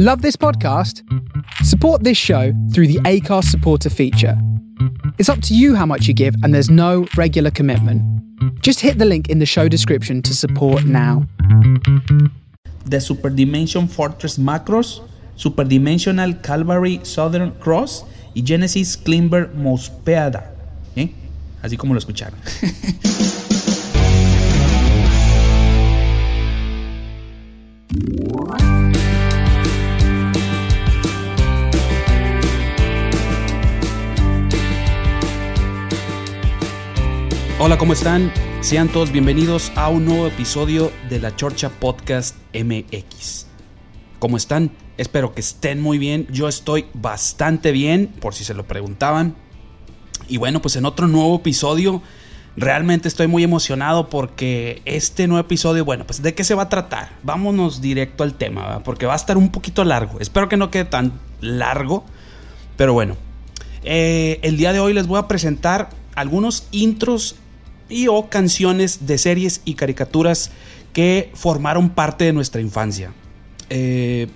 [0.00, 1.02] Love this podcast?
[1.64, 4.40] Support this show through the ACARS supporter feature.
[5.18, 8.00] It's up to you how much you give, and there's no regular commitment.
[8.62, 11.26] Just hit the link in the show description to support now.
[12.84, 15.00] The Super Dimension Fortress Macros,
[15.34, 18.04] Super Dimensional Calvary Southern Cross
[18.36, 20.54] y Genesis Climber Mospeada.
[20.94, 21.10] ¿Eh?
[21.60, 22.38] Así como lo escucharon.
[37.60, 38.32] Hola, ¿cómo están?
[38.60, 43.46] Sean todos bienvenidos a un nuevo episodio de la Chorcha Podcast MX.
[44.20, 44.70] ¿Cómo están?
[44.96, 46.28] Espero que estén muy bien.
[46.30, 49.34] Yo estoy bastante bien, por si se lo preguntaban.
[50.28, 52.00] Y bueno, pues en otro nuevo episodio,
[52.56, 56.68] realmente estoy muy emocionado porque este nuevo episodio, bueno, pues ¿de qué se va a
[56.68, 57.10] tratar?
[57.24, 60.20] Vámonos directo al tema, porque va a estar un poquito largo.
[60.20, 62.04] Espero que no quede tan largo,
[62.76, 63.16] pero bueno.
[63.82, 67.34] Eh, el día de hoy les voy a presentar algunos intros
[67.88, 70.50] y o canciones de series y caricaturas
[70.92, 73.12] que formaron parte de nuestra infancia.
[73.70, 74.28] Eh,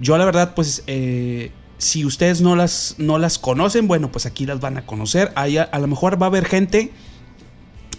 [0.00, 4.46] yo la verdad, pues, eh, si ustedes no las, no las conocen, bueno, pues aquí
[4.46, 5.32] las van a conocer.
[5.34, 6.92] a, a lo mejor va a haber gente,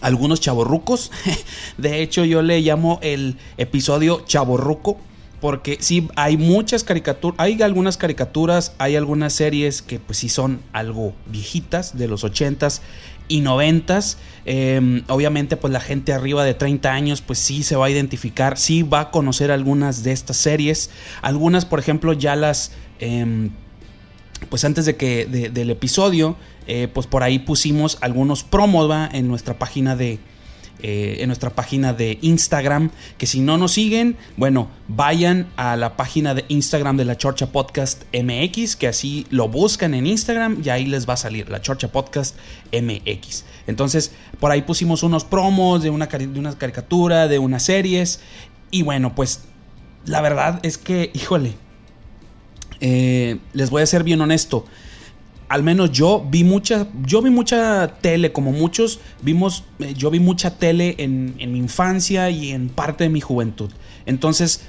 [0.01, 1.11] algunos chavorrucos.
[1.77, 4.97] De hecho, yo le llamo el episodio chavorruco.
[5.39, 10.61] Porque sí, hay muchas caricaturas, hay algunas caricaturas, hay algunas series que pues sí son
[10.71, 12.79] algo viejitas, de los 80s
[13.27, 14.17] y 90s.
[14.45, 18.57] Em, obviamente, pues la gente arriba de 30 años, pues sí se va a identificar,
[18.57, 20.89] sí va a conocer algunas de estas series.
[21.21, 22.71] Algunas, por ejemplo, ya las...
[22.99, 23.51] Em,
[24.49, 26.35] pues antes de que del episodio,
[26.67, 30.19] eh, pues por ahí pusimos algunos promos en nuestra página de,
[30.81, 32.91] eh, en nuestra página de Instagram.
[33.17, 37.47] Que si no nos siguen, bueno, vayan a la página de Instagram de la Chorcha
[37.47, 41.61] Podcast MX, que así lo buscan en Instagram y ahí les va a salir la
[41.61, 42.35] Chorcha Podcast
[42.71, 43.45] MX.
[43.67, 48.19] Entonces, por ahí pusimos unos promos de una, de una caricatura, de unas series.
[48.71, 49.41] Y bueno, pues
[50.05, 51.53] la verdad es que, híjole,
[52.81, 54.65] eh, les voy a ser bien honesto
[55.49, 60.19] al menos yo vi mucha, yo vi mucha tele, como muchos vimos, eh, yo vi
[60.19, 63.71] mucha tele en, mi infancia y en parte de mi juventud.
[64.05, 64.61] Entonces,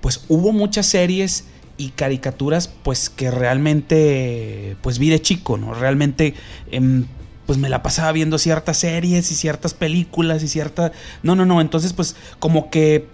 [0.00, 1.46] pues hubo muchas series
[1.76, 5.74] y caricaturas, pues que realmente, pues vi de chico, ¿no?
[5.74, 6.34] Realmente,
[6.70, 7.06] em,
[7.46, 10.92] pues me la pasaba viendo ciertas series y ciertas películas y cierta,
[11.22, 11.60] no, no, no.
[11.60, 13.06] Entonces, pues como que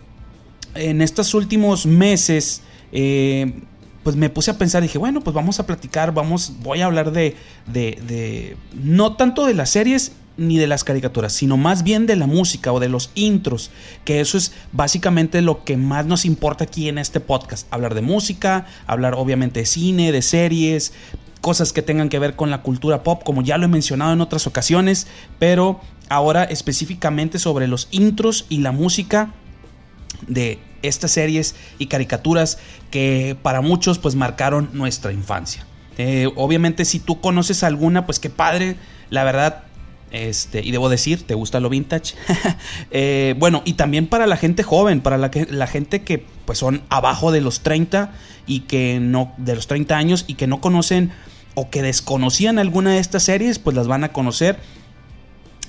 [0.74, 2.62] en estos últimos meses
[2.96, 3.52] eh,
[4.04, 7.10] pues me puse a pensar, dije, bueno, pues vamos a platicar, vamos, voy a hablar
[7.10, 7.34] de,
[7.66, 12.16] de, de, no tanto de las series ni de las caricaturas, sino más bien de
[12.16, 13.70] la música o de los intros,
[14.04, 18.02] que eso es básicamente lo que más nos importa aquí en este podcast, hablar de
[18.02, 20.92] música, hablar obviamente de cine, de series,
[21.40, 24.20] cosas que tengan que ver con la cultura pop, como ya lo he mencionado en
[24.20, 25.06] otras ocasiones,
[25.38, 29.32] pero ahora específicamente sobre los intros y la música
[30.26, 30.58] de
[30.88, 32.58] estas series y caricaturas
[32.90, 35.66] que para muchos pues marcaron nuestra infancia.
[35.98, 38.76] Eh, obviamente si tú conoces alguna, pues qué padre,
[39.10, 39.64] la verdad,
[40.10, 42.14] este, y debo decir, ¿te gusta lo vintage?
[42.90, 46.82] Eh, bueno, y también para la gente joven, para la, la gente que pues son
[46.88, 48.12] abajo de los 30
[48.46, 51.10] y que no, de los 30 años y que no conocen
[51.54, 54.58] o que desconocían alguna de estas series, pues las van a conocer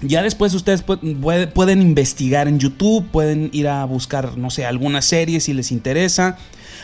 [0.01, 5.45] ya después ustedes pueden investigar en YouTube, pueden ir a buscar, no sé, algunas series
[5.45, 6.37] si les interesa.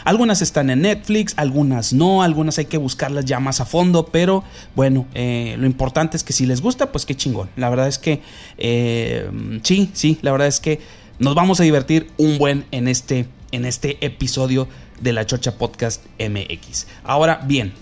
[0.03, 4.43] Algunas están en Netflix, algunas no, algunas hay que buscarlas ya más a fondo, pero
[4.75, 7.49] bueno, eh, lo importante es que si les gusta, pues qué chingón.
[7.55, 8.21] La verdad es que
[8.57, 9.29] eh,
[9.63, 10.79] sí, sí, la verdad es que
[11.19, 14.67] nos vamos a divertir un buen en este, en este episodio
[15.01, 16.87] de la Chocha Podcast MX.
[17.03, 17.73] Ahora bien,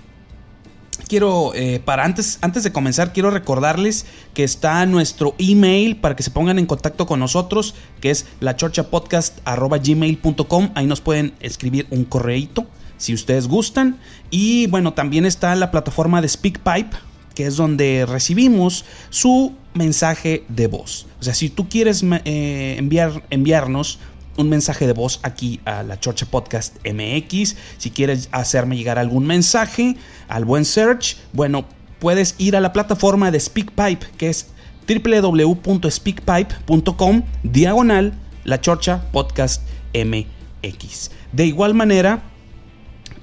[1.08, 6.24] quiero, eh, para antes, antes de comenzar, quiero recordarles que está nuestro email para que
[6.24, 10.70] se pongan en contacto con nosotros, que es lachorchapodcast.gmail.com.
[10.76, 12.68] Ahí nos pueden escribir un correíto
[12.98, 14.00] si ustedes gustan.
[14.30, 16.96] Y bueno, también está la plataforma de SpeakPipe,
[17.34, 21.08] que es donde recibimos su mensaje de voz.
[21.20, 23.98] O sea, si tú quieres eh, enviar, enviarnos
[24.40, 27.58] un mensaje de voz aquí a la Chorcha Podcast MX.
[27.78, 29.98] Si quieres hacerme llegar algún mensaje
[30.30, 31.66] al buen search, bueno,
[32.00, 34.48] puedes ir a la plataforma de SpeakPipe, que es
[34.88, 38.14] www.speakpipe.com diagonal
[38.46, 39.62] la Chorcha Podcast
[39.94, 41.12] MX.
[41.34, 42.24] De igual manera,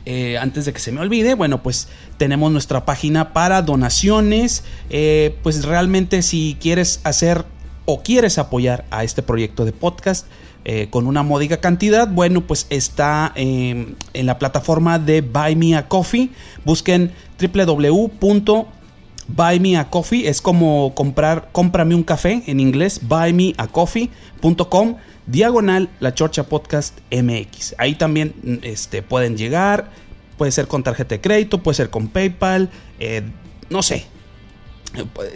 [0.05, 1.89] eh, antes de que se me olvide, bueno, pues
[2.19, 4.65] tenemos nuestra página para donaciones.
[4.91, 7.47] Eh, pues realmente si quieres hacer
[7.87, 10.27] o quieres apoyar a este proyecto de podcast
[10.69, 15.77] eh, con una módica cantidad, bueno, pues está em, en la plataforma de Buy Me
[15.77, 16.31] a Coffee.
[16.65, 24.97] Busquen www.buymeacoffee, es como comprar, cómprame un café en inglés, buymeacoffee.com
[25.27, 27.77] diagonal la Chorcha Podcast MX.
[27.79, 29.93] Ahí también este, pueden llegar,
[30.37, 33.23] puede ser con tarjeta de crédito, puede ser con PayPal, eh,
[33.71, 34.05] no sé.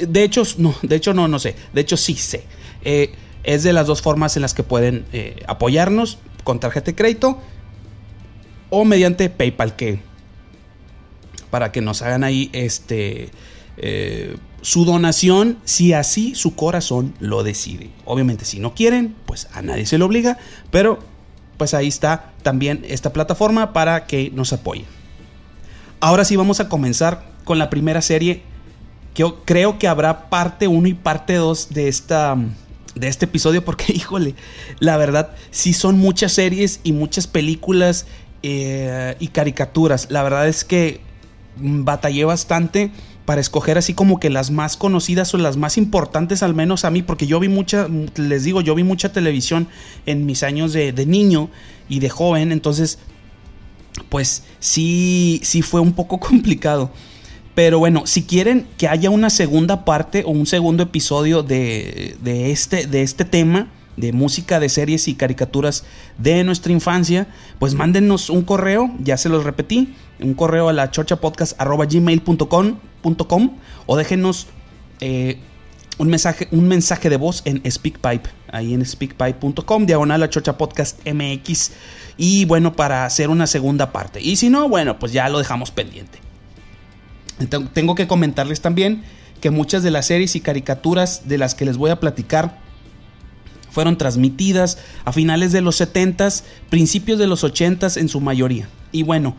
[0.06, 1.56] De hecho, no, de hecho no, no sé.
[1.72, 2.44] De hecho sí sé.
[2.82, 3.12] Eh,
[3.42, 7.40] es de las dos formas en las que pueden eh, apoyarnos con tarjeta de crédito
[8.70, 10.00] o mediante PayPal que
[11.50, 13.30] para que nos hagan ahí este
[14.62, 17.90] su donación si así su corazón lo decide.
[18.04, 20.38] Obviamente si no quieren, pues a nadie se lo obliga,
[20.70, 20.98] pero
[21.56, 24.86] pues ahí está también esta plataforma para que nos apoyen.
[26.00, 28.42] Ahora sí vamos a comenzar con la primera serie.
[29.20, 32.38] Que creo que habrá parte 1 y parte 2 de esta
[32.94, 34.34] de este episodio porque híjole,
[34.78, 38.06] la verdad sí son muchas series y muchas películas
[38.42, 40.06] eh, y caricaturas.
[40.10, 41.02] La verdad es que
[41.56, 42.92] batallé bastante
[43.26, 46.90] para escoger así como que las más conocidas o las más importantes al menos a
[46.90, 49.68] mí, porque yo vi mucha, les digo, yo vi mucha televisión
[50.06, 51.50] en mis años de, niño
[51.90, 52.98] y de joven, entonces
[54.08, 56.90] pues sí, sí fue un poco complicado.
[57.54, 62.52] Pero bueno, si quieren que haya una segunda parte o un segundo episodio de, de,
[62.52, 65.84] este, de este tema, de música, de series y caricaturas
[66.18, 67.26] de nuestra infancia,
[67.58, 73.50] pues mándenos un correo, ya se los repetí, un correo a la chorchapodcast.gmail.com
[73.86, 74.46] o déjenos
[75.00, 75.38] eh,
[75.98, 80.98] un, mensaje, un mensaje de voz en SpeakPipe, ahí en speakpipe.com, diagonal a Chocha Podcast
[81.06, 81.72] MX.
[82.16, 84.20] Y bueno, para hacer una segunda parte.
[84.20, 86.29] Y si no, bueno, pues ya lo dejamos pendiente.
[87.48, 89.02] Tengo que comentarles también
[89.40, 92.58] que muchas de las series y caricaturas de las que les voy a platicar
[93.70, 98.68] fueron transmitidas a finales de los 70s, principios de los 80s en su mayoría.
[98.92, 99.36] Y bueno,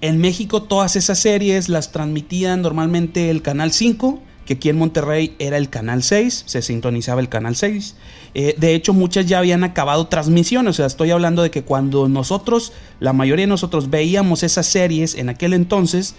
[0.00, 5.34] en México todas esas series las transmitían normalmente el Canal 5, que aquí en Monterrey
[5.38, 7.96] era el Canal 6, se sintonizaba el Canal 6.
[8.34, 12.08] Eh, de hecho, muchas ya habían acabado transmisión, o sea, estoy hablando de que cuando
[12.08, 16.14] nosotros, la mayoría de nosotros veíamos esas series en aquel entonces,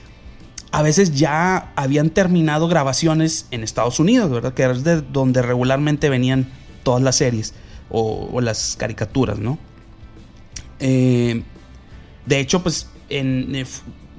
[0.72, 4.54] a veces ya habían terminado grabaciones en Estados Unidos, ¿verdad?
[4.54, 6.48] Que es de donde regularmente venían
[6.84, 7.54] todas las series
[7.90, 9.58] o, las caricaturas, ¿no?
[10.80, 11.44] Eh,
[12.26, 13.66] de hecho, pues en eh,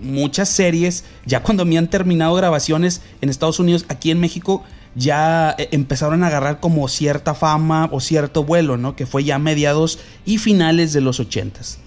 [0.01, 5.55] muchas series, ya cuando me han terminado grabaciones en Estados Unidos, aquí en México ya
[5.59, 8.97] eh, empezaron a agarrar como cierta fama o cierto vuelo, ¿no?
[8.97, 11.79] Que fue ya mediados y finales de los ochentas.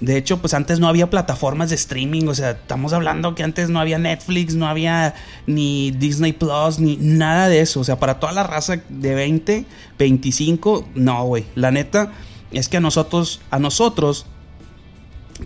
[0.00, 3.68] De hecho, pues antes no había plataformas de streaming, o sea, estamos hablando que antes
[3.68, 5.14] no había Netflix, no había
[5.46, 7.80] ni Disney Plus, ni nada de eso.
[7.80, 9.66] O sea, para toda la raza de 20,
[9.98, 11.44] 25, no, güey.
[11.54, 12.12] La neta
[12.50, 14.26] es que a nosotros, a nosotros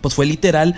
[0.01, 0.75] pues fue literal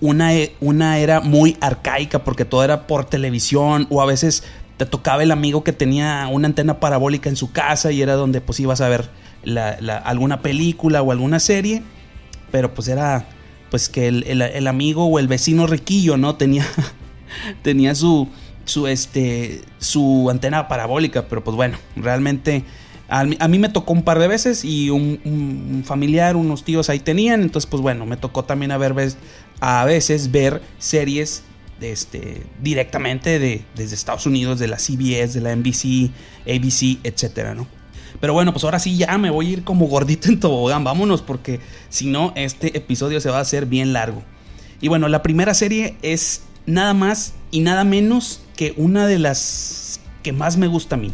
[0.00, 4.44] una, e, una era muy arcaica porque todo era por televisión o a veces
[4.76, 8.40] te tocaba el amigo que tenía una antena parabólica en su casa y era donde
[8.40, 9.08] pues ibas a ver
[10.04, 11.82] alguna película o alguna serie,
[12.54, 13.26] pero pues era
[13.68, 16.36] pues que el, amigo o el vecino riquillo, ¿no?
[16.36, 16.64] Tenía,
[17.62, 18.28] tenía su,
[18.64, 22.62] su, este, su antena parabólica, pero pues bueno, realmente
[23.08, 27.42] a mí, me tocó un par de veces y un, familiar, unos tíos ahí tenían.
[27.42, 28.78] Entonces, pues bueno, me tocó también a,
[29.58, 31.42] a veces ver series
[31.80, 36.12] este, directamente de, desde Estados Unidos, de la CBS, de la NBC,
[36.46, 37.66] ABC, etcétera, ¿no?
[38.20, 40.84] Pero bueno, pues ahora sí ya me voy a ir como gordito en tobogán.
[40.84, 44.22] Vámonos, porque si no, este episodio se va a hacer bien largo.
[44.80, 50.00] Y bueno, la primera serie es nada más y nada menos que una de las
[50.22, 51.12] que más me gusta a mí.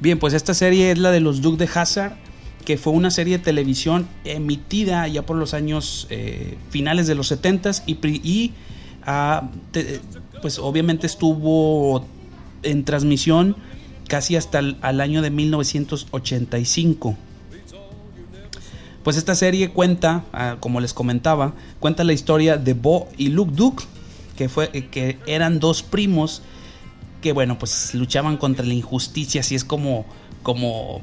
[0.00, 2.16] Bien, pues esta serie es la de los Duke de Hazard,
[2.64, 7.30] que fue una serie de televisión emitida ya por los años eh, finales de los
[7.32, 8.52] 70s y,
[9.06, 9.48] ah,
[10.42, 12.04] pues obviamente estuvo
[12.62, 13.56] en transmisión
[14.08, 17.16] casi hasta el año de 1985.
[19.02, 23.52] Pues esta serie cuenta, ah, como les comentaba, cuenta la historia de Bo y Luke
[23.54, 23.84] Duke,
[24.36, 26.42] que, fue, que eran dos primos
[27.20, 30.06] que bueno, pues luchaban contra la injusticia, así es como,
[30.42, 31.00] como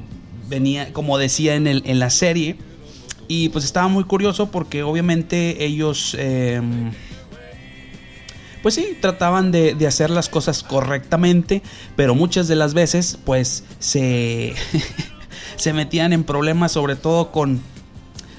[0.48, 2.56] venía, como decía en, el, en la serie.
[3.26, 6.92] Y pues estaba muy curioso porque obviamente ellos, em,
[8.64, 11.60] pues sí, trataban de, de, hacer las cosas correctamente,
[11.96, 14.54] pero muchas de las veces pues se,
[15.56, 17.60] se metían en problemas sobre todo con,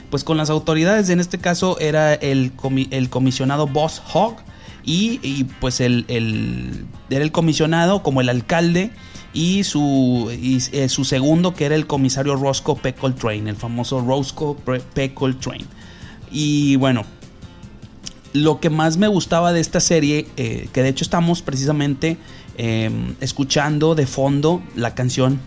[0.10, 1.10] pues con las autoridades.
[1.10, 2.54] En este caso era el,
[2.90, 4.38] el comisionado Boss Hogg
[4.84, 6.08] y, pues el,
[7.12, 8.90] era el comisionado como el alcalde
[9.32, 14.56] y su, eh, su segundo que era el comisario Roscoe Peckle Train, el famoso Roscoe
[14.96, 15.68] Peckle Train.
[16.32, 17.06] Y bueno,
[18.36, 22.18] lo que más me gustaba de esta serie, eh, que de hecho estamos precisamente
[22.58, 25.40] em, escuchando de fondo la canción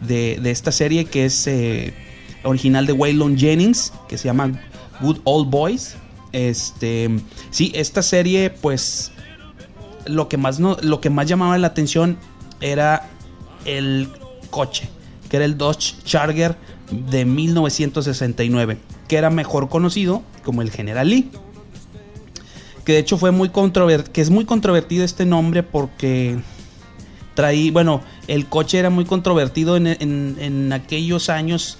[0.00, 1.94] de, esta serie que es eh,
[2.42, 4.60] original de Waylon Jennings, que se llama
[5.00, 5.96] Good Old Boys.
[6.32, 7.08] Este,
[7.50, 9.12] sí, esta serie, pues,
[10.06, 12.18] lo que más, no, lo que más llamaba la atención
[12.60, 13.08] era
[13.66, 14.08] el
[14.50, 14.88] coche,
[15.28, 16.56] que era el Dodge Charger
[16.90, 21.30] de 1969, que era mejor conocido como el General Lee.
[22.84, 26.38] Que de hecho fue muy controvertido, que es muy controvertido este nombre porque
[27.34, 31.78] traí, bueno, el coche era muy controvertido en, en aquellos años,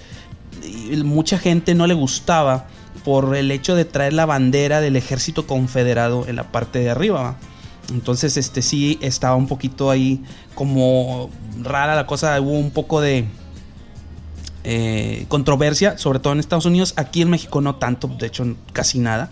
[1.03, 2.67] mucha gente no le gustaba
[3.03, 7.37] por el hecho de traer la bandera del ejército confederado en la parte de arriba.
[7.89, 10.23] Entonces, este sí estaba un poquito ahí
[10.55, 11.29] como
[11.61, 12.39] rara la cosa.
[12.39, 13.25] Hubo un poco de
[14.63, 16.93] eh, controversia, sobre todo en Estados Unidos.
[16.95, 19.31] Aquí en México no tanto, de hecho casi nada.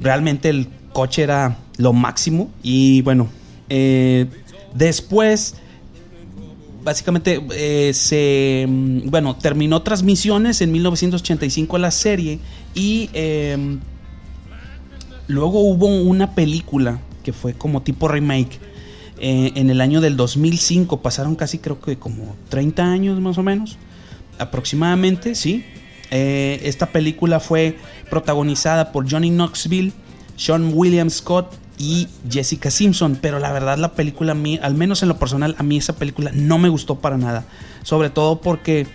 [0.00, 2.50] Realmente el coche era lo máximo.
[2.62, 3.28] Y bueno,
[3.68, 4.26] eh,
[4.74, 5.54] después
[6.82, 8.66] básicamente eh, se
[9.04, 12.38] bueno terminó transmisiones en 1985 la serie
[12.74, 13.80] y em,
[15.26, 18.58] luego hubo una película que fue como tipo remake.
[19.22, 23.42] Eh, en el año del 2005 pasaron casi creo que como 30 años más o
[23.42, 23.76] menos,
[24.38, 25.62] aproximadamente, sí.
[26.10, 29.92] Eh, esta película fue protagonizada por Johnny Knoxville,
[30.36, 35.02] Sean William Scott y Jessica Simpson, pero la verdad la película, a mí, al menos
[35.02, 37.44] en lo personal, a mí esa película no me gustó para nada,
[37.82, 38.86] sobre todo porque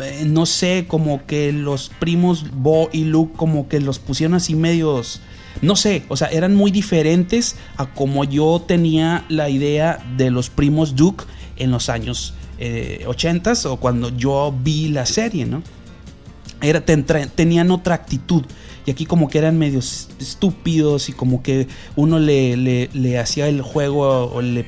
[0.00, 4.54] eh, no sé, como que los primos Bo y Luke como que los pusieron así
[4.54, 5.20] medios
[5.62, 10.48] no sé, o sea, eran muy diferentes a como yo tenía la idea de los
[10.48, 11.24] primos Duke
[11.56, 15.62] en los años eh, 80 o cuando yo vi la serie, ¿no?
[16.62, 18.44] Era, tenían otra actitud.
[18.86, 24.32] Y aquí como que eran medios estúpidos y como que uno le, hacía el juego
[24.32, 24.66] o le,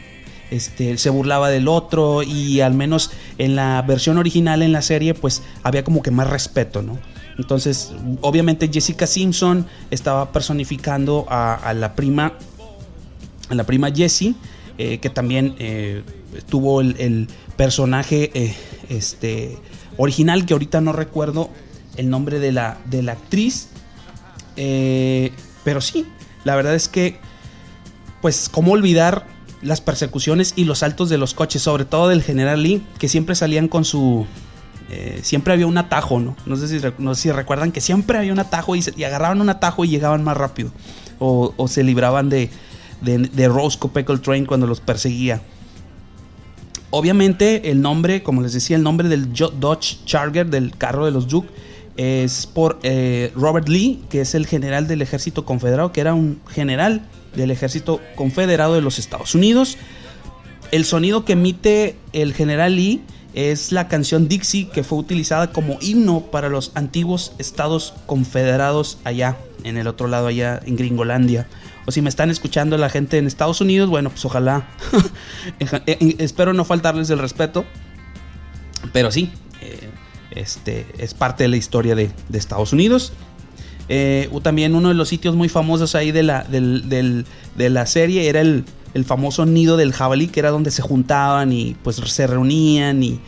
[0.51, 5.15] este, se burlaba del otro y al menos en la versión original en la serie
[5.15, 6.99] pues había como que más respeto, ¿no?
[7.39, 12.35] Entonces, obviamente Jessica Simpson estaba personificando a, la prima,
[13.49, 14.35] a la prima Jessie,
[14.79, 16.03] eh, que también eh,
[16.49, 18.55] tuvo el, personaje eh,
[18.89, 19.57] este,
[19.97, 21.51] original, que ahorita no recuerdo
[21.97, 23.69] el nombre de la, de la actriz.
[24.55, 26.07] pero sí,
[26.45, 27.19] la verdad es que,
[28.21, 29.27] pues, ¿cómo olvidar
[29.63, 33.35] las persecuciones y los saltos de los coches, sobre todo del General Lee, que siempre
[33.35, 34.27] salían con su
[34.95, 36.37] eh, siempre había un atajo, ¿no?
[36.45, 39.49] No sé, si, no sé si recuerdan que siempre había un atajo y, agarraban un
[39.49, 40.71] atajo y llegaban más rápido.
[41.19, 42.51] O, se libraban de,
[43.01, 45.41] de, Peckle Train cuando los perseguía.
[46.91, 51.27] Obviamente el nombre, como les decía, el nombre del Dodge Charger, del carro de los
[51.27, 51.49] Duke,
[51.97, 56.41] es por eh, Robert Lee, que es el general del ejército confederado, que era un
[56.49, 59.79] general del ejército confederado de los Estados Unidos.
[60.71, 63.03] El sonido que emite el general Lee
[63.35, 69.37] es la canción Dixie que fue utilizada como himno para los antiguos estados confederados allá,
[69.65, 71.47] en el otro lado, allá en Gringolandia.
[71.87, 74.69] O si me están escuchando la gente en Estados Unidos, bueno, pues ojalá.
[75.87, 77.65] Eh, espero no faltarles el respeto.
[78.93, 79.91] Pero sí, eh,
[80.37, 83.12] este es parte de la historia de, Estados Unidos.
[83.89, 87.25] Eh, también uno de los sitios muy famosos ahí de la, de
[87.71, 91.77] la serie era el, el famoso nido del jabalí, que era donde se juntaban y
[91.83, 93.21] pues se reunían y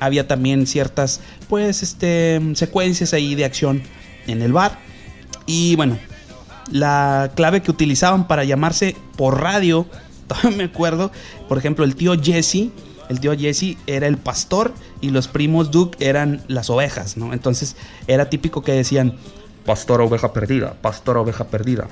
[0.00, 3.82] había también ciertas pues este secuencias ahí de acción
[4.26, 4.78] en el bar.
[5.46, 5.98] Y bueno,
[6.70, 9.86] la clave que utilizaban para llamarse por radio,
[10.26, 11.12] todavía me acuerdo,
[11.48, 12.70] por ejemplo, el tío Jesse,
[13.12, 17.32] el tío Jesse era el pastor y los primos Duke eran las ovejas, ¿no?
[17.32, 17.76] Entonces
[18.08, 19.16] era típico que decían,
[19.64, 21.88] pastor oveja perdida, pastor oveja perdida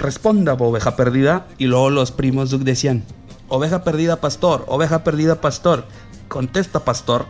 [0.00, 1.46] responda, oveja perdida.
[1.58, 3.04] Y luego los primos Duke decían,
[3.48, 5.84] oveja perdida, pastor, oveja perdida, pastor.
[6.26, 7.26] Contesta, pastor.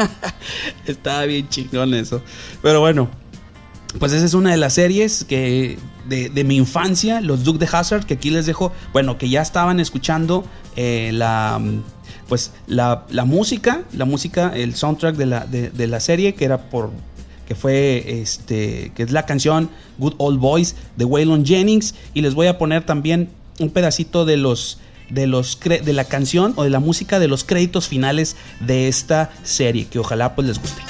[0.86, 2.22] Estaba bien chingón eso.
[2.62, 3.08] Pero bueno,
[3.98, 8.06] pues esa es una de las series que de, mi infancia, los Duke de Hazard,
[8.06, 11.60] que aquí les dejo, bueno, que ya estaban escuchando eh, la,
[12.28, 16.90] pues la, música, la música, el soundtrack de la, de la serie, que era por
[17.48, 21.94] que fue este, que es la canción Good Old Boys de Waylon Jennings.
[22.12, 26.52] Y les voy a poner también un pedacito de los de, los de la canción
[26.56, 30.60] o de la música de los créditos finales de esta serie, que ojalá pues les
[30.60, 30.82] guste.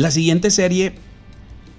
[0.00, 0.94] La siguiente serie,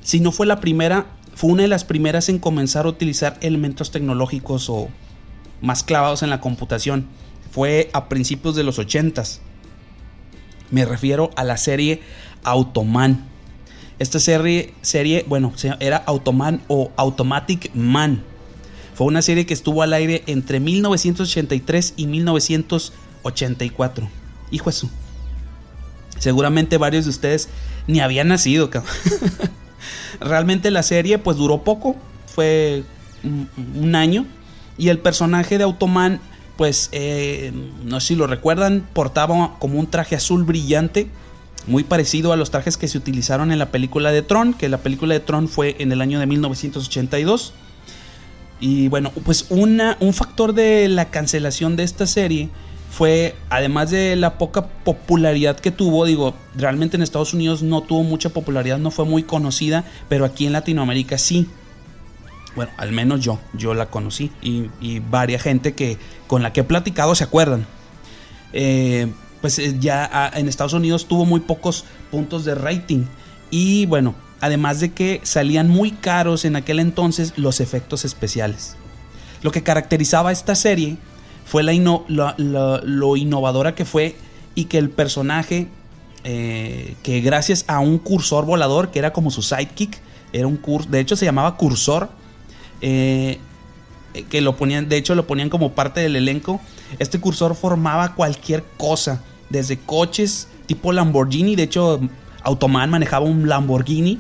[0.04, 3.90] si no fue la primera, fue una de las primeras en comenzar a utilizar elementos
[3.90, 4.90] tecnológicos o
[5.60, 7.08] más clavados en la computación.
[7.50, 9.40] Fue a principios de los 80s.
[10.70, 12.02] Me refiero a la serie
[12.44, 13.26] Automan.
[13.98, 18.22] Esta serie, serie, bueno, era Automan o Automatic Man.
[18.94, 24.08] Fue una serie que estuvo al aire entre 1983 y 1984.
[24.52, 24.92] Hijo eso.
[26.22, 27.50] Seguramente varios de ustedes
[27.88, 28.70] ni habían nacido.
[30.20, 31.96] Realmente la serie pues duró poco.
[32.28, 32.84] Fue
[33.24, 34.28] un, año.
[34.78, 36.22] Y el personaje de Automan
[36.58, 37.52] pues eh,
[37.84, 41.08] no sé si lo recuerdan, portaba como un traje azul brillante,
[41.66, 44.78] muy parecido a los trajes que se utilizaron en la película de Tron, que la
[44.78, 47.54] película de Tron fue en el año de 1982.
[48.60, 52.50] Y bueno, pues una, un factor de la cancelación de esta serie
[52.92, 58.04] fue, además de la poca popularidad que tuvo, digo, realmente en Estados Unidos no tuvo
[58.04, 61.48] mucha popularidad, no fue muy conocida, pero aquí en Latinoamérica sí.
[62.54, 65.02] Bueno, al menos yo, yo la conocí y, y
[65.40, 67.66] gente que con la que he platicado se acuerdan.
[68.52, 69.08] Eh,
[69.40, 73.06] pues eh, ya ah, en Estados Unidos tuvo muy pocos puntos de rating
[73.50, 78.76] y bueno, además de que salían muy caros en aquel entonces los efectos especiales.
[79.44, 80.98] Lo que caracterizaba esta serie
[81.46, 84.16] fue la lo innovadora que fue
[84.56, 85.68] y que el personaje,
[86.24, 90.00] eh, que gracias a un cursor volador, que era como su sidekick,
[90.34, 92.10] era un de hecho se llamaba cursor,
[92.82, 93.40] eh,
[94.30, 96.60] que lo ponían, de hecho lo ponían como parte del elenco,
[97.00, 102.00] este cursor formaba cualquier cosa, desde coches tipo Lamborghini, de hecho
[102.44, 104.20] Automan manejaba un Lamborghini,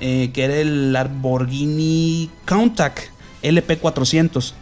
[0.00, 3.00] eh, que era el Lamborghini Countach
[3.42, 4.52] LP400.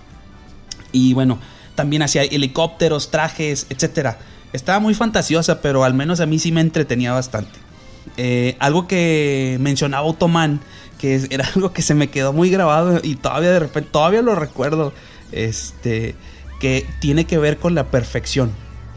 [0.92, 1.38] Y bueno,
[1.74, 4.16] también hacía helicópteros, trajes, etc.
[4.52, 7.52] Estaba muy fantasiosa, pero al menos a mí sí me entretenía bastante.
[8.16, 10.60] Eh, algo que mencionaba Otoman,
[10.98, 14.34] que era algo que se me quedó muy grabado y todavía de repente, todavía lo
[14.34, 14.92] recuerdo,
[15.32, 16.14] este,
[16.60, 18.52] que tiene que ver con la perfección.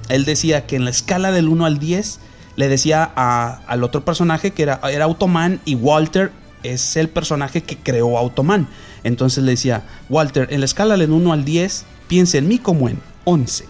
[0.10, 2.20] Él decía que en la escala del 1 al 10,
[2.56, 6.32] le decía al otro personaje que era, era Automan y Walter
[6.64, 8.68] es el personaje que creó Automan.
[9.04, 12.90] Entonces le decía, Walter, en la escala del 1 al 10, piensa en mí como
[12.90, 13.66] en 11.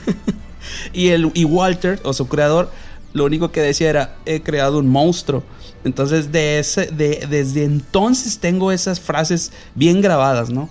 [0.92, 2.70] y, el, y Walter, o su creador,
[3.12, 5.42] lo único que decía era, he creado un monstruo.
[5.84, 10.70] Entonces de ese, de, desde entonces tengo esas frases bien grabadas, ¿no?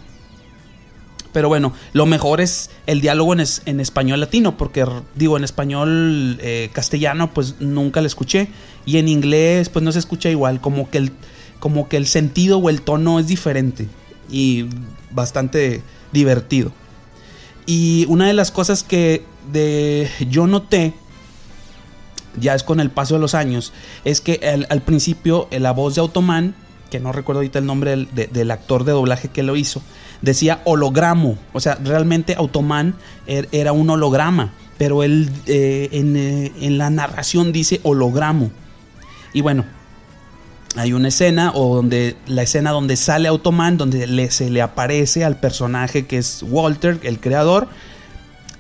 [1.34, 6.38] Pero bueno, lo mejor es el diálogo en, en español latino, porque digo, en español
[6.42, 8.50] eh, castellano pues nunca lo escuché.
[8.86, 11.12] Y en inglés pues no se escucha igual, como que, el,
[11.60, 13.88] como que el sentido o el tono es diferente.
[14.30, 14.66] Y
[15.12, 16.72] bastante divertido.
[17.66, 20.94] Y una de las cosas que de, yo noté,
[22.40, 23.74] ya es con el paso de los años,
[24.06, 26.56] es que al principio la voz de Automan,
[26.90, 29.82] que no recuerdo ahorita el nombre del, actor de doblaje que lo hizo,
[30.22, 31.38] decía hologramo.
[31.54, 32.96] O sea, realmente Automan
[33.28, 38.52] er, era un holograma, pero él eh, eh, en la narración dice hologramo.
[39.34, 39.66] Y bueno,
[40.76, 45.40] hay una escena o donde la escena donde sale Automan, donde se le aparece al
[45.40, 47.68] personaje que es Walter, el creador.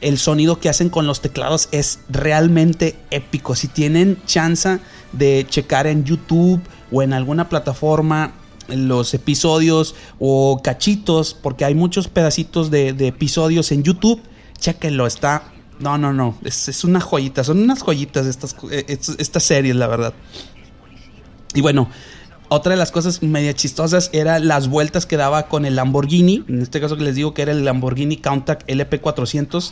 [0.01, 3.55] El sonido que hacen con los teclados es realmente épico.
[3.55, 4.79] Si tienen chance
[5.13, 8.33] de checar en YouTube o en alguna plataforma
[8.67, 14.21] los episodios o cachitos, porque hay muchos pedacitos de, episodios en YouTube,
[14.59, 15.43] chequenlo, está...
[15.79, 18.85] No, no, no, es, una joyita, son unas joyitas estas, eh,
[19.17, 20.13] estas series, la verdad.
[21.53, 21.89] Y bueno,
[22.53, 26.43] otra de las cosas media chistosas era las vueltas que daba con el Lamborghini.
[26.47, 29.71] En este caso que les digo que era el Lamborghini Countach LP400.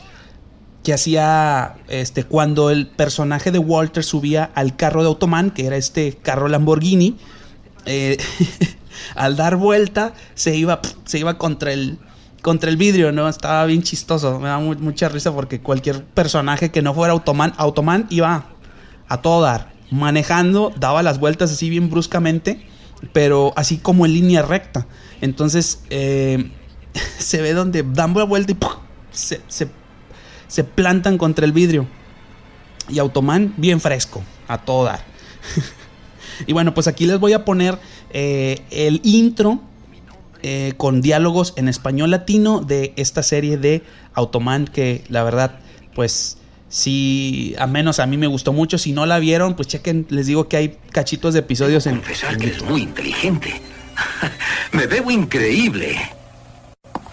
[0.83, 5.75] Que hacía este, cuando el personaje de Walter subía al carro de Automan, que era
[5.75, 7.17] este carro Lamborghini.
[7.85, 8.17] Eh,
[9.15, 11.99] al dar vuelta se iba, se iba contra el,
[12.41, 13.27] contra el vidrio, ¿no?
[13.27, 14.39] Estaba bien chistoso.
[14.39, 18.45] Me da mucha risa porque cualquier personaje que no fuera Automan, Automan iba
[19.09, 22.65] a todo dar manejando, daba las vueltas así bien bruscamente,
[23.13, 24.87] pero así como en línea recta.
[25.21, 26.51] Entonces eh,
[27.17, 28.57] se ve donde dan la vuelta y
[29.11, 29.41] se,
[30.47, 31.87] se, plantan contra el vidrio.
[32.87, 35.03] Y Automan bien fresco, a todo dar.
[36.47, 37.77] y bueno, pues aquí les voy a poner
[38.11, 39.61] eh, el intro
[40.41, 45.59] eh, con diálogos en español latino de esta serie de Automan que la verdad
[45.93, 46.38] pues
[46.69, 48.77] si, a menos a mí me gustó mucho.
[48.77, 50.05] Si no la vieron, pues chequen.
[50.09, 51.97] Les digo que hay cachitos de episodios en.
[51.97, 53.59] Confesar que eres muy inteligente.
[54.71, 55.99] me veo increíble.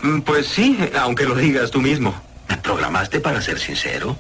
[0.03, 2.15] Mm, pues sí, aunque lo digas tú mismo.
[2.49, 4.17] ¿Me programaste para ser sincero?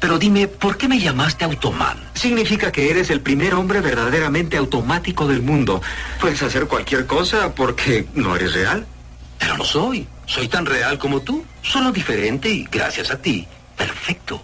[0.00, 1.98] Pero dime, ¿por qué me llamaste Automan?
[2.14, 5.82] Significa que eres el primer hombre verdaderamente automático del mundo.
[6.20, 8.86] Puedes hacer cualquier cosa porque no eres real.
[9.38, 10.08] Pero no soy.
[10.24, 11.44] Soy tan real como tú.
[11.62, 14.42] Solo diferente y gracias a ti, perfecto.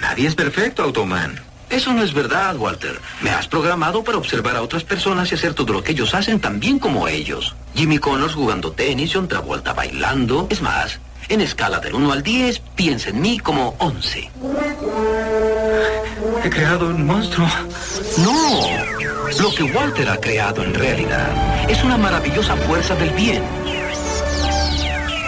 [0.00, 1.40] Nadie es perfecto, Automan.
[1.70, 2.98] Eso no es verdad, Walter.
[3.20, 6.40] Me has programado para observar a otras personas y hacer todo lo que ellos hacen
[6.40, 7.54] tan bien como ellos.
[7.74, 10.46] Jimmy Connors jugando tenis, John Travolta bailando.
[10.48, 14.30] Es más, en escala del 1 al 10, piensa en mí como 11.
[16.42, 17.46] He creado un monstruo.
[18.18, 18.60] No.
[19.38, 23.42] Lo que Walter ha creado en realidad es una maravillosa fuerza del bien.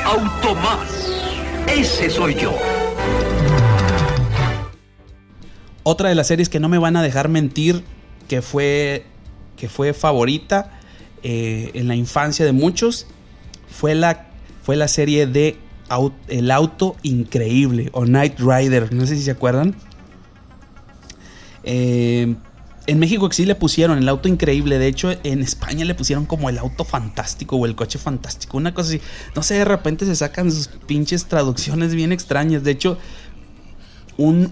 [0.07, 0.87] Automan.
[1.67, 2.57] Ese soy yo.
[5.83, 7.83] Otra de las series que no me van a dejar mentir,
[8.29, 9.05] que fue,
[9.57, 10.79] que fue favorita
[11.23, 13.07] eh, en la infancia de muchos,
[13.69, 14.27] fue la,
[14.63, 15.57] fue la serie de
[16.29, 18.93] El Auto Increíble o Night Rider.
[18.93, 19.75] No sé si se acuerdan.
[21.63, 22.35] Eh,
[22.87, 24.79] en México sí le pusieron el auto increíble.
[24.79, 28.57] De hecho, en España le pusieron como el auto fantástico o el coche fantástico.
[28.57, 29.01] Una cosa así.
[29.37, 32.65] No sé, de repente se sacan sus pinches traducciones bien extrañas.
[32.65, 32.99] De hecho,
[34.21, 34.51] un,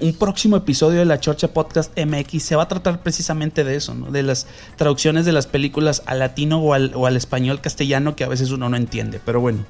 [0.00, 3.94] un, próximo episodio de la Chorcha Podcast MX se va a tratar precisamente de eso.
[4.10, 8.24] De las traducciones de las películas al latino o al, o al español castellano que
[8.24, 9.20] a veces uno no entiende.
[9.24, 9.64] Pero bueno.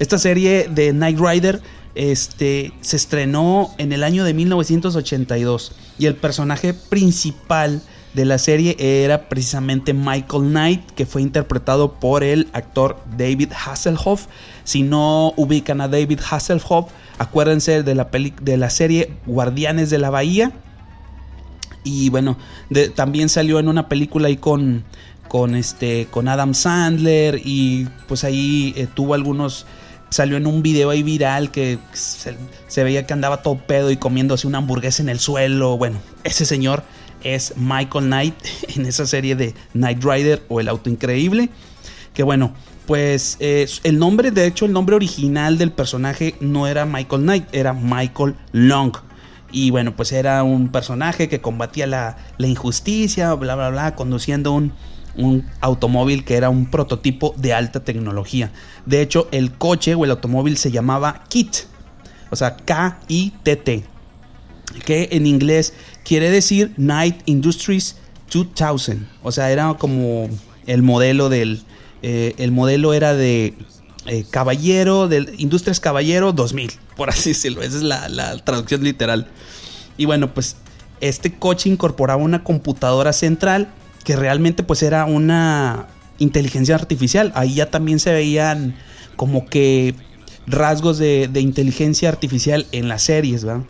[0.00, 1.60] Esta serie de Knight Rider
[1.94, 7.82] este, se estrenó en el año de 1982 y el personaje principal
[8.14, 14.26] de la serie era precisamente Michael Knight, que fue interpretado por el actor David Hasselhoff.
[14.64, 18.08] Si no ubican a David Hasselhoff, acuérdense de la,
[18.42, 20.52] de la serie Guardianes de la Bahía.
[21.84, 22.36] Y bueno,
[22.94, 24.84] también salió en una película ahí con,
[25.28, 29.66] con, este, con Adam Sandler y pues ahí eh, tuvo algunos
[30.10, 34.46] salió en un video ahí viral que se, veía que andaba todo pedo y comiéndose
[34.46, 35.76] una hamburguesa en el suelo.
[35.76, 36.82] Bueno, ese señor
[37.22, 38.34] es Michael Knight
[38.76, 41.50] en esa serie de Knight Rider o El Auto Increíble.
[42.14, 42.52] Que bueno,
[42.88, 47.74] pues el nombre, de hecho, el nombre original del personaje no era Michael Knight, era
[47.74, 48.96] Michael Long.
[49.52, 54.72] Y bueno, pues era un personaje que combatía la, injusticia, bla, bla, bla, conduciendo un,
[55.60, 58.52] automóvil que era un prototipo de alta tecnología.
[58.86, 61.56] De hecho, el coche o el automóvil se llamaba KIT,
[62.30, 63.84] o sea, K-I-T-T,
[64.86, 65.74] que en inglés
[66.06, 67.96] quiere decir Night Industries
[68.32, 70.30] 2000, o sea, era como
[70.66, 71.64] el modelo del,
[72.02, 73.54] eh, el modelo era de
[74.06, 79.26] eh, Caballero, de Industrias Caballero 2000, por así decirlo, esa es la, traducción literal.
[79.96, 80.56] Y bueno, pues
[81.00, 83.68] este coche incorporaba una computadora central
[84.04, 87.32] que realmente pues era una inteligencia artificial.
[87.34, 88.76] Ahí ya también se veían
[89.16, 89.94] como que
[90.46, 93.64] rasgos de, inteligencia artificial en las series, ¿verdad?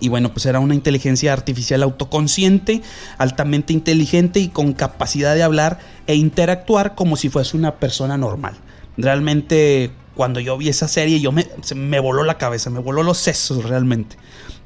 [0.00, 2.82] Y bueno, pues era una inteligencia artificial autoconsciente,
[3.18, 8.54] altamente inteligente y con capacidad de hablar e interactuar como si fuese una persona normal.
[8.96, 13.18] Realmente cuando yo vi esa serie yo me, me voló la cabeza, me voló los
[13.18, 14.16] sesos realmente.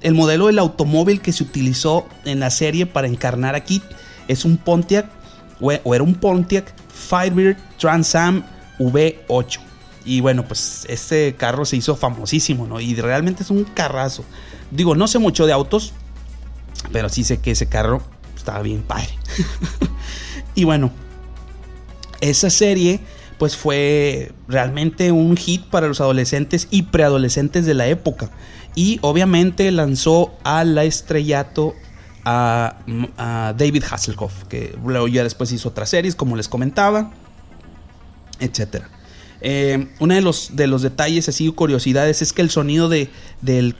[0.01, 3.83] El modelo del automóvil que se utilizó en la serie para encarnar a Kit
[4.29, 5.07] es un Pontiac,
[5.61, 8.45] o era un Pontiac Firebird Trans Am
[8.79, 9.61] V8.
[10.05, 12.81] Y bueno, pues este carro se hizo famosísimo, ¿no?
[12.81, 14.25] Y realmente es un carrazo.
[14.75, 15.93] Digo, no sé mucho de autos,
[16.93, 18.03] pero sí sé que ese carro
[18.37, 19.17] estaba bien padre.
[20.57, 20.91] y bueno,
[22.21, 23.01] esa serie
[23.39, 28.31] pues fue realmente un hit para los adolescentes y preadolescentes de la época.
[28.75, 31.75] Y obviamente lanzó al estrellato
[32.25, 32.77] a,
[33.57, 37.13] David Hasselhoff, que luego ya después hizo otras series, como les comentaba,
[38.41, 38.85] etc.
[39.41, 43.11] Eh, uno de los, de los detalles, así curiosidades, es que el sonido de,
[43.43, 43.77] del,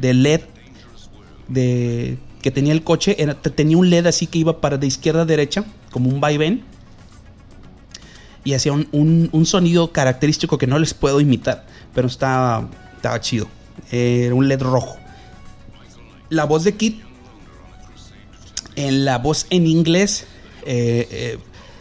[0.00, 0.40] LED
[1.48, 3.16] de, que tenía el coche
[3.54, 6.62] tenía un LED así que iba para de izquierda a derecha, como un vaivén,
[8.44, 13.48] y hacía un, sonido característico que no les puedo imitar, pero estaba, estaba chido.
[13.90, 14.96] Era un LED rojo.
[16.28, 17.02] La voz de Kit
[18.76, 20.26] en la voz en inglés
[20.66, 21.38] eh, eh,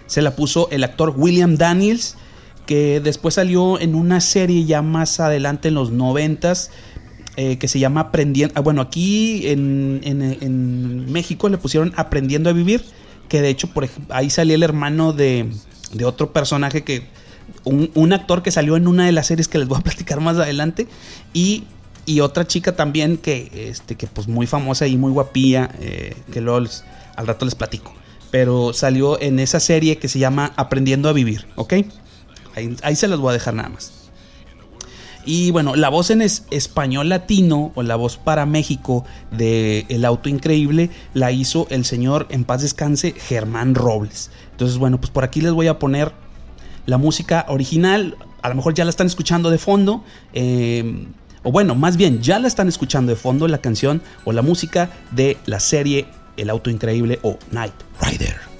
[0.07, 2.17] se la puso el actor William Daniels,
[2.65, 6.71] que después salió en una serie ya más adelante en los noventas.
[7.35, 8.53] Eh, que se llama Aprendiendo.
[8.55, 12.83] Ah, bueno, aquí en, México le pusieron Aprendiendo a Vivir.
[13.27, 15.49] Que de hecho, por ahí salía el hermano de,
[16.05, 17.07] otro personaje que.
[17.63, 20.21] Un, un, actor que salió en una de las series que les voy a platicar
[20.21, 20.87] más adelante.
[21.33, 21.63] Y
[22.05, 26.41] y otra chica también que, este, que pues muy famosa y muy guapilla, eh, que
[26.41, 26.67] luego
[27.15, 27.93] al rato les platico.
[28.31, 31.73] Pero salió en esa serie que se llama Aprendiendo a Vivir, ¿ok?
[32.55, 33.91] Ahí, se las voy a dejar nada más.
[35.25, 40.27] Y bueno, la voz en español latino o la voz para México de El Auto
[40.27, 44.31] Increíble la hizo el señor en paz descanse Germán Robles.
[44.51, 46.11] Entonces, bueno, pues por aquí les voy a poner
[46.85, 48.17] la música original.
[48.41, 50.03] A lo mejor ya la están escuchando de fondo.
[50.33, 51.07] Eh,
[51.43, 54.89] o bueno, más bien ya la están escuchando de fondo la canción o la música
[55.11, 58.52] de la serie El Auto Increíble o Night Rider.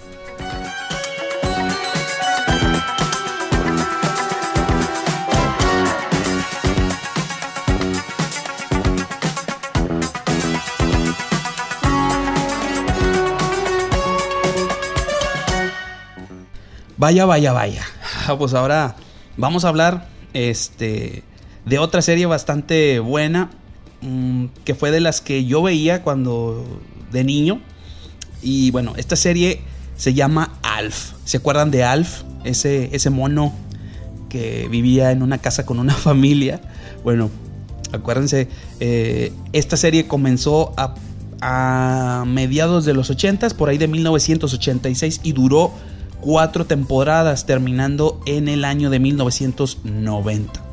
[17.04, 17.84] Vaya, vaya, vaya.
[18.26, 18.96] Ah, pues ahora
[19.36, 21.24] vamos a hablar este,
[21.66, 23.50] de otra serie bastante buena,
[24.00, 26.66] mm, que fue de las que yo veía cuando
[27.12, 27.60] de niño.
[28.42, 29.60] Y bueno, esta serie
[29.98, 31.12] se llama Alf.
[31.26, 32.22] ¿Se acuerdan de Alf?
[32.46, 33.54] Ese, ese mono
[34.30, 36.62] que vivía en una casa con una familia.
[37.04, 37.30] Bueno,
[37.92, 38.48] acuérdense,
[38.80, 40.96] eh, esta serie comenzó a,
[41.42, 45.74] a mediados de los 80, por ahí de 1986, y duró
[46.24, 50.64] cuatro temporadas, terminando en el año de 1990.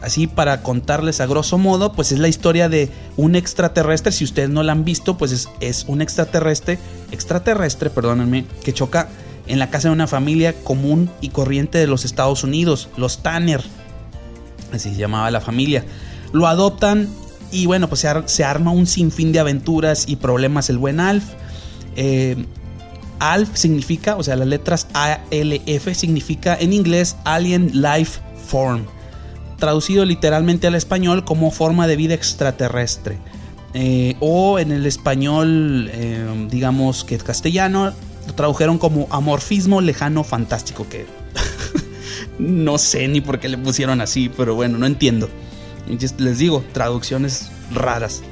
[0.00, 4.12] Así para contarles a grosso modo, pues es la historia de un extraterrestre.
[4.12, 6.78] Si ustedes no la han visto, pues es, un extraterrestre,
[7.10, 9.08] extraterrestre, perdónenme, que choca
[9.46, 13.62] en la casa de una familia común y corriente de los Estados Unidos, los Tanner.
[14.72, 15.84] Así se llamaba la familia.
[16.32, 17.08] Lo adoptan
[17.50, 21.24] y bueno, pues se, arma un sinfín de aventuras y problemas el buen Alf.
[21.96, 22.44] Eh,
[23.32, 28.84] ALF significa, o sea, las letras ALF significa en inglés Alien Life Form,
[29.58, 33.18] traducido literalmente al español como forma de vida extraterrestre.
[33.72, 37.92] Eh, o en el español, eh, digamos que castellano,
[38.26, 41.06] lo tradujeron como amorfismo lejano fantástico, que
[42.38, 45.28] no sé ni por qué le pusieron así, pero bueno, no entiendo.
[46.18, 48.22] Les digo, traducciones raras.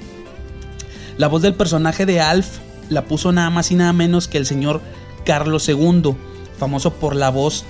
[1.19, 2.59] La voz del personaje de Alf
[2.93, 4.81] la puso nada más y nada menos que el señor
[5.25, 6.15] Carlos II,
[6.59, 7.65] famoso por la voz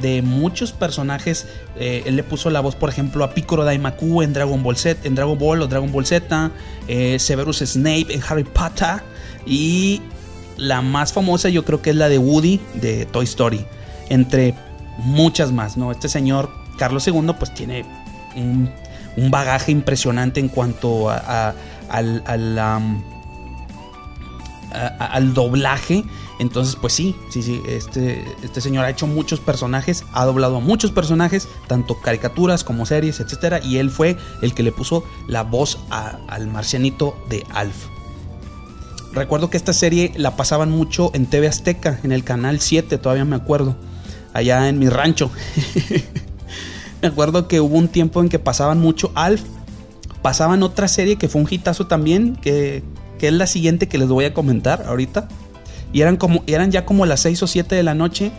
[0.00, 1.46] de muchos personajes.
[1.76, 5.06] Eh, él le puso la voz, por ejemplo, a Piccolo Daimaku en Dragon Ball Z,
[5.06, 6.50] en Dragon Ball o Dragon Ball Z,
[6.88, 9.02] eh, Severus Snape en Harry Potter
[9.46, 10.00] y
[10.56, 13.64] la más famosa yo creo que es la de Woody de Toy Story,
[14.08, 14.54] entre
[14.98, 15.90] muchas más, ¿no?
[15.90, 17.84] Este señor Carlos II pues tiene
[18.36, 18.70] un,
[19.30, 21.54] bagaje impresionante en cuanto a,
[21.88, 22.58] al, al
[25.34, 26.04] doblaje.
[26.38, 30.60] Entonces, pues sí, sí, sí, este, este señor ha hecho muchos personajes, ha doblado a
[30.60, 35.42] muchos personajes, tanto caricaturas como series, etcétera, y él fue el que le puso la
[35.42, 37.86] voz al marcianito de Alf.
[39.12, 43.24] Recuerdo que esta serie la pasaban mucho en TV Azteca, en el canal 7, todavía
[43.24, 43.76] me acuerdo,
[44.32, 45.30] allá en mi rancho.
[47.02, 49.42] me acuerdo que hubo un tiempo en que pasaban mucho Alf,
[50.22, 52.82] pasaban otra serie que fue un hitazo también, que,
[53.22, 55.28] que es la siguiente que les voy a comentar ahorita.
[55.92, 58.32] Y eran, como, eran ya como las 6 o 7 de la noche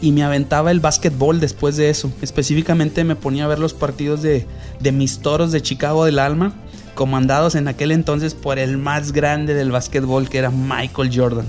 [0.00, 2.10] y me aventaba el básquetbol después de eso.
[2.20, 4.44] Específicamente me ponía a ver los partidos de,
[4.80, 6.52] de mis toros de Chicago del Alma,
[6.96, 11.46] comandados en aquel entonces por el más grande del básquetbol que era Michael Jordan.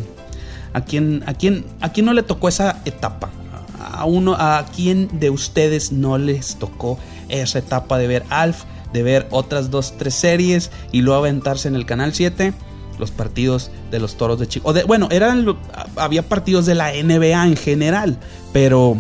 [0.74, 3.32] ¿A quién, a quién, a quién no le tocó esa etapa?
[3.80, 9.02] A, uno, ¿A quién de ustedes no les tocó esa etapa de ver Alf, de
[9.02, 12.54] ver otras dos, tres series y luego aventarse en el canal 7?
[13.00, 14.74] Los partidos de los Toros de Chicago.
[14.88, 15.58] bueno, eran
[15.96, 18.18] había partidos de la NBA en general,
[18.54, 18.98] pero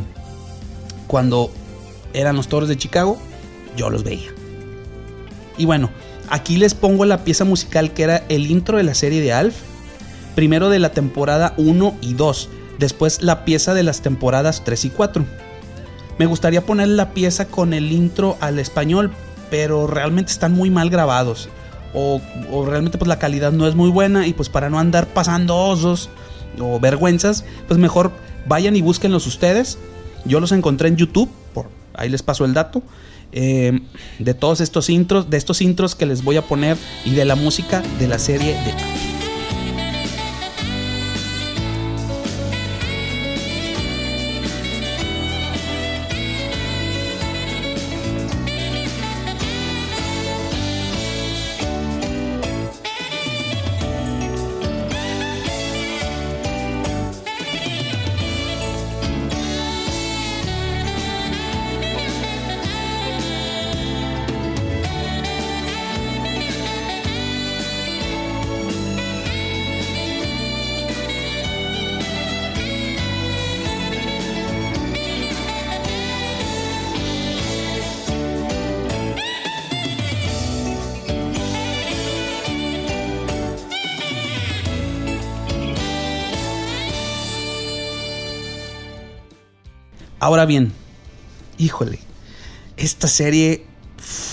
[1.07, 1.51] cuando
[2.13, 3.17] eran los Toros de Chicago,
[3.75, 4.29] yo los veía.
[5.57, 5.89] Y bueno,
[6.29, 9.55] aquí les pongo la pieza musical que era el intro de la serie de Alf,
[10.35, 14.89] primero de la temporada 1 y 2, después la pieza de las temporadas 3 y
[14.89, 15.25] 4.
[16.17, 19.11] Me gustaría poner la pieza con el intro al español,
[19.49, 21.49] pero realmente están muy mal grabados
[21.95, 25.55] o, realmente pues la calidad no es muy buena y pues para no andar pasando
[25.55, 26.09] osos
[26.59, 28.11] o vergüenzas, pues mejor
[28.47, 29.77] vayan y búsquenlos ustedes.
[30.25, 32.83] Yo los encontré en YouTube, por ahí les paso el dato.
[33.31, 33.81] Eh,
[34.19, 37.35] de todos estos intros, de estos intros que les voy a poner y de la
[37.35, 39.14] música de la serie de
[90.25, 90.73] Ahora bien,
[91.59, 91.99] híjole,
[92.77, 93.63] esta serie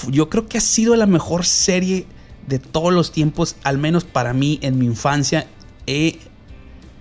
[0.09, 2.07] yo creo que ha sido la mejor serie
[2.49, 5.47] de todos los tiempos, al menos para mí en mi infancia
[5.87, 6.19] e,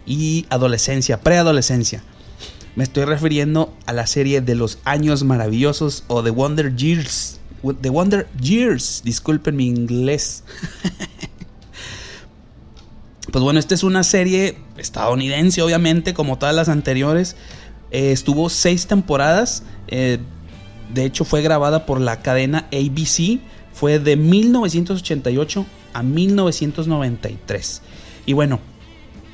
[0.06, 2.04] y adolescencia, preadolescencia.
[2.75, 7.39] Me estoy refiriendo a la serie de los años maravillosos o The Wonder Years.
[7.82, 10.43] The Wonder Years, disculpen mi inglés.
[13.32, 17.38] pues bueno, esta es una serie estadounidense, obviamente, como todas las anteriores.
[17.91, 19.63] Eh, estuvo seis temporadas.
[19.88, 20.19] Eh,
[20.93, 23.39] de hecho, fue grabada por la cadena ABC.
[23.73, 27.82] Fue de 1988 a 1993.
[28.25, 28.60] Y bueno,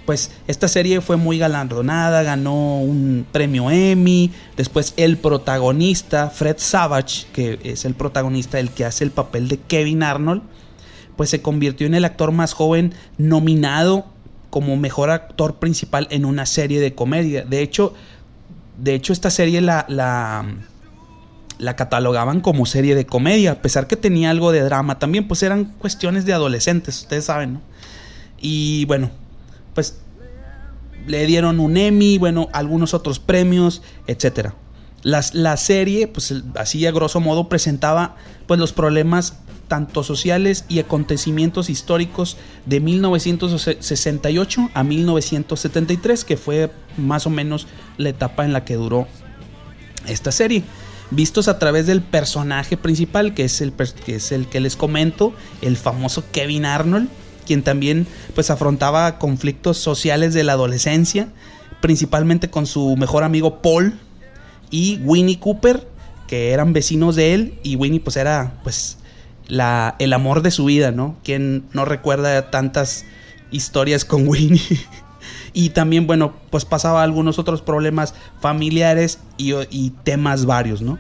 [0.08, 4.32] pues esta serie fue muy galardonada, ganó un premio Emmy.
[4.56, 9.58] Después el protagonista, Fred Savage, que es el protagonista, el que hace el papel de
[9.58, 10.44] Kevin Arnold,
[11.18, 14.06] pues se convirtió en el actor más joven nominado
[14.50, 17.44] como mejor actor principal en una serie de comedia.
[17.44, 17.94] De hecho,
[18.78, 19.86] de hecho esta serie la,
[21.60, 25.44] la catalogaban como serie de comedia, a pesar que tenía algo de drama también, pues
[25.44, 27.62] eran cuestiones de adolescentes, ustedes saben, ¿no?
[28.40, 29.10] Y bueno,
[29.74, 30.00] pues
[31.08, 34.54] le dieron un Emmy, bueno, algunos otros premios, etcétera.
[35.04, 39.38] La, la serie, pues así a grosso modo, presentaba pues los problemas
[39.68, 48.10] tanto sociales y acontecimientos históricos de 1968 a 1973, que fue más o menos la
[48.10, 49.08] etapa en la que duró
[50.08, 50.64] esta serie.
[51.10, 55.34] Vistos a través del personaje principal, que es el que, es el que les comento,
[55.62, 57.08] el famoso Kevin Arnold,
[57.46, 61.30] quien también pues afrontaba conflictos sociales de la adolescencia,
[61.80, 63.98] principalmente con su mejor amigo Paul
[64.70, 65.88] y Winnie Cooper,
[66.28, 68.98] que eran vecinos de él y Winnie pues era pues
[69.48, 71.18] la, el amor de su vida, ¿no?
[71.24, 73.06] Quien no recuerda tantas
[73.52, 74.62] historias con Winnie.
[75.54, 81.00] Y también, bueno, pues pasaba algunos otros problemas familiares y, temas varios, ¿no?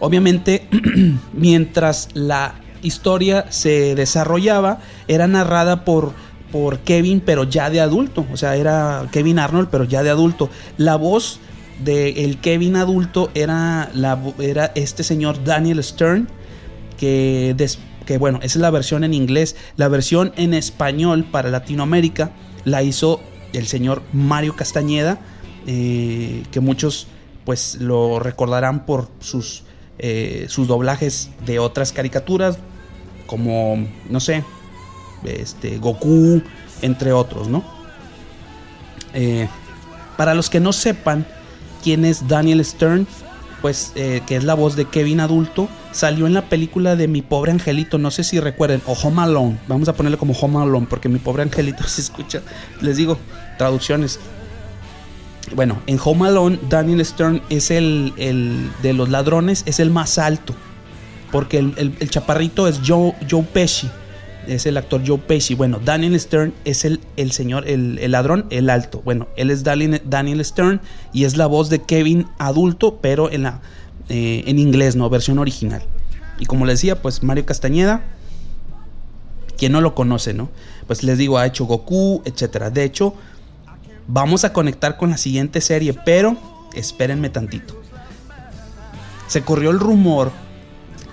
[0.00, 0.68] Obviamente,
[1.32, 4.78] mientras la historia se desarrollaba,
[5.08, 6.12] era narrada por,
[6.52, 8.24] por Kevin, pero ya de adulto.
[8.32, 10.48] O sea, era Kevin Arnold, pero ya de adulto.
[10.76, 11.40] La voz
[11.84, 16.28] del el Kevin adulto era, la, era este señor Daniel Stern,
[16.98, 17.56] que,
[18.04, 19.56] que bueno, esa es la versión en inglés.
[19.76, 22.32] La versión en español para Latinoamérica
[22.64, 23.20] la hizo
[23.54, 25.18] el señor Mario Castañeda,
[25.66, 27.06] eh, que muchos
[27.44, 29.62] pues lo recordarán por sus,
[29.98, 32.58] eh, sus doblajes de otras caricaturas,
[33.26, 34.44] como, no sé,
[35.24, 36.42] este, Goku,
[36.82, 37.64] entre otros, ¿no?
[39.14, 39.48] Eh,
[40.18, 41.26] para los que no sepan
[41.82, 43.06] quién es Daniel Stern,
[43.60, 47.52] pues que es la voz de Kevin adulto, salió en la película de Mi pobre
[47.52, 51.08] angelito, no sé si recuerden, o Home Alone, vamos a ponerle como Home Alone, porque
[51.08, 52.42] Mi pobre angelito se escucha,
[52.80, 53.18] les digo,
[53.56, 54.20] traducciones.
[55.54, 60.18] Bueno, en Home Alone, Daniel Stern es el, el de los ladrones, es el más
[60.18, 60.54] alto,
[61.32, 63.90] porque el, chaparrito es Joe, Joe Pesci,
[64.48, 65.54] es el actor Joe Pesci.
[65.54, 69.02] Bueno, Daniel Stern es el, el señor, el, el, ladrón, el alto.
[69.04, 70.80] Bueno, él es Daniel, Stern
[71.12, 73.60] y es la voz de Kevin adulto, pero en la
[74.08, 75.10] eh, en inglés, ¿no?
[75.10, 75.82] Versión original.
[76.38, 78.02] Y como les decía, pues Mario Castañeda,
[79.58, 80.48] quien no lo conoce, ¿no?
[80.86, 82.70] Pues les digo, ha hecho Goku, etcétera.
[82.70, 83.14] De hecho,
[84.06, 86.36] vamos a conectar con la siguiente serie, pero
[86.74, 87.78] espérenme tantito.
[89.26, 90.32] Se corrió el rumor,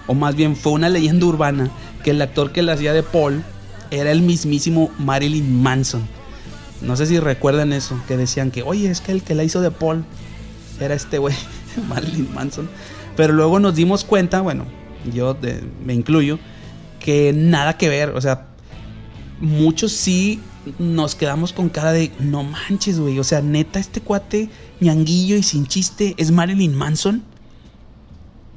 [0.08, 1.70] o más bien fue una leyenda urbana,
[2.06, 3.44] que el actor que la hacía de Paul
[3.90, 6.04] era el mismísimo Marilyn Manson.
[6.82, 9.60] No sé si recuerdan eso, que decían que, oye, es que el que la hizo
[9.60, 10.06] de Paul
[10.80, 11.34] era este güey.
[11.90, 12.70] Marilyn Manson.
[13.18, 14.66] Pero luego nos dimos cuenta, bueno,
[15.12, 15.36] yo
[15.84, 16.38] me incluyo,
[17.00, 18.12] que nada que ver.
[18.12, 18.50] O sea,
[19.40, 20.40] muchos sí
[20.78, 23.18] nos quedamos con cara de no manches, güey.
[23.18, 27.24] O sea, neta, este cuate ñanguillo y sin chiste es Marilyn Manson.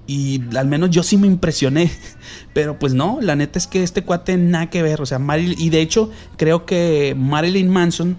[0.08, 1.92] Y al menos yo sí me impresioné.
[2.54, 5.02] Pero pues no, la neta es que este cuate nada que ver.
[5.02, 5.60] O sea, Marilyn.
[5.60, 8.16] Y de hecho, creo que Marilyn Manson,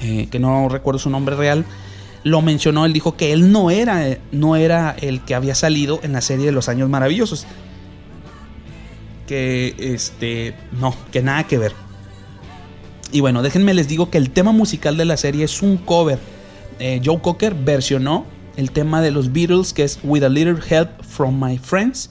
[0.00, 1.66] eh, que no recuerdo su nombre real,
[2.22, 6.12] lo mencionó, él dijo que él no era, no era el que había salido en
[6.12, 7.44] la serie de los años maravillosos.
[9.26, 11.72] Que este, no, que nada que ver.
[13.10, 16.20] Y bueno, déjenme les digo que el tema musical de la serie es un cover.
[16.78, 18.26] Eh, Joe Cocker versionó
[18.58, 22.10] el tema de los Beatles que es With a Little Help from My Friends.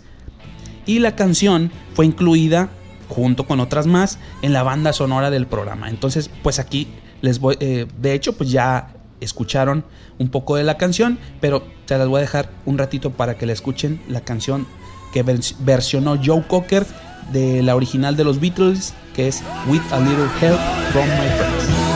[0.85, 2.69] Y la canción fue incluida
[3.09, 5.89] junto con otras más en la banda sonora del programa.
[5.89, 6.87] Entonces, pues aquí
[7.21, 9.83] les voy, eh, de hecho, pues ya escucharon
[10.19, 13.45] un poco de la canción, pero te las voy a dejar un ratito para que
[13.45, 14.65] la escuchen la canción
[15.11, 15.23] que
[15.59, 16.85] versionó Joe Cocker
[17.33, 20.59] de la original de los Beatles, que es With a Little Help
[20.93, 21.86] from My Friends.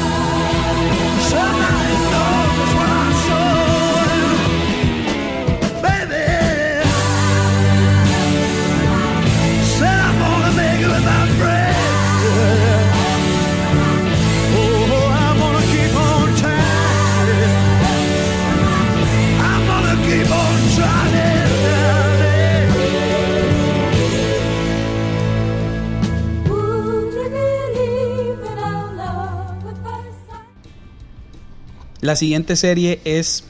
[32.02, 33.44] La siguiente serie es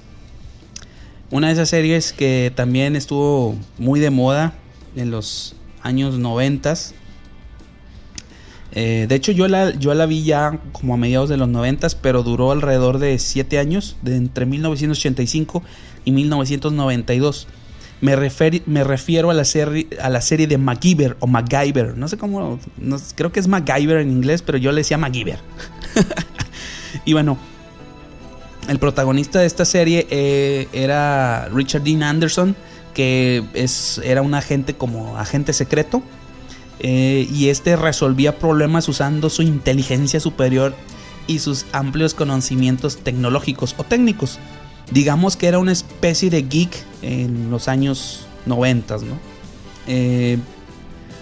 [1.29, 4.53] una de esas series que también estuvo muy de moda
[4.97, 6.73] en los años 90.
[8.73, 11.87] Eh, de hecho, yo la, yo la vi ya como a mediados de los 90,
[12.01, 15.63] pero duró alrededor de 7 años, de entre 1985
[16.03, 17.47] y 1992.
[18.01, 18.17] Me,
[18.65, 21.97] me refiero a la, serie, a la serie de MacGyver o MacGyver.
[21.97, 22.59] No sé cómo.
[23.15, 25.39] creo que es MacGyver en inglés, pero yo le decía MacGyver.
[27.05, 27.37] y bueno,
[28.67, 32.55] el protagonista de esta serie eh, era Richard Dean Anderson,
[32.93, 36.01] que es, era un agente como agente secreto.
[36.79, 40.73] Eh, y este resolvía problemas usando su inteligencia superior
[41.27, 44.39] y sus amplios conocimientos tecnológicos o técnicos
[44.91, 49.19] digamos que era una especie de geek en los años 90, ¿no?
[49.87, 50.37] Eh,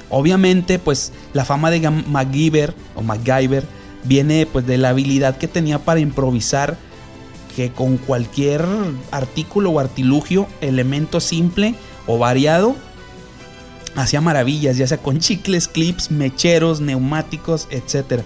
[0.10, 3.64] obviamente, pues la fama de MacGyver o MacGyver
[4.04, 6.78] viene pues de la habilidad que tenía para improvisar
[7.60, 8.66] que con cualquier
[9.12, 11.76] artículo o artilugio, elemento simple
[12.08, 12.74] o variado,
[13.98, 18.24] hacía maravillas, ya sea con chicles, clips, mecheros, neumáticos, etcétera.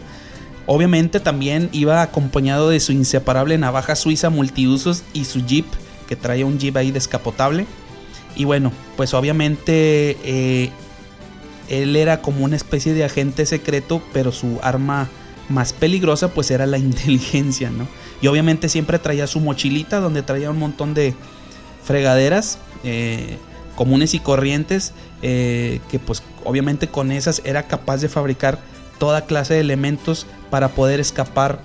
[0.68, 5.66] Obviamente también iba acompañado de su inseparable navaja suiza multiusos y su jeep,
[6.08, 7.66] que traía un jeep ahí descapotable.
[8.36, 10.70] Y bueno, pues obviamente eh,
[11.70, 15.10] él era como una especie de agente secreto, pero su arma
[15.50, 17.88] más peligrosa pues era la inteligencia, ¿no?
[18.22, 21.14] Y obviamente siempre traía su mochilita donde traía un montón de
[21.84, 23.38] fregaderas eh,
[23.76, 28.60] comunes y corrientes, eh, que pues obviamente con esas era capaz de fabricar
[29.00, 31.60] toda clase de elementos para poder escapar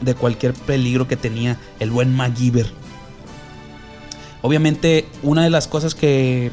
[0.00, 2.66] de cualquier peligro que tenía el buen MacGyver.
[4.42, 6.50] Obviamente, una de las cosas que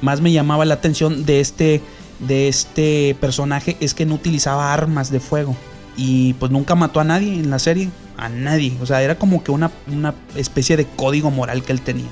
[0.00, 1.80] más me llamaba la atención de este,
[2.18, 5.56] de este personaje es que no utilizaba armas de fuego.
[6.02, 7.90] Y pues nunca mató a nadie en la serie.
[8.16, 8.72] A nadie.
[8.80, 9.70] O sea, era como que una,
[10.34, 12.08] especie de código moral que él tenía.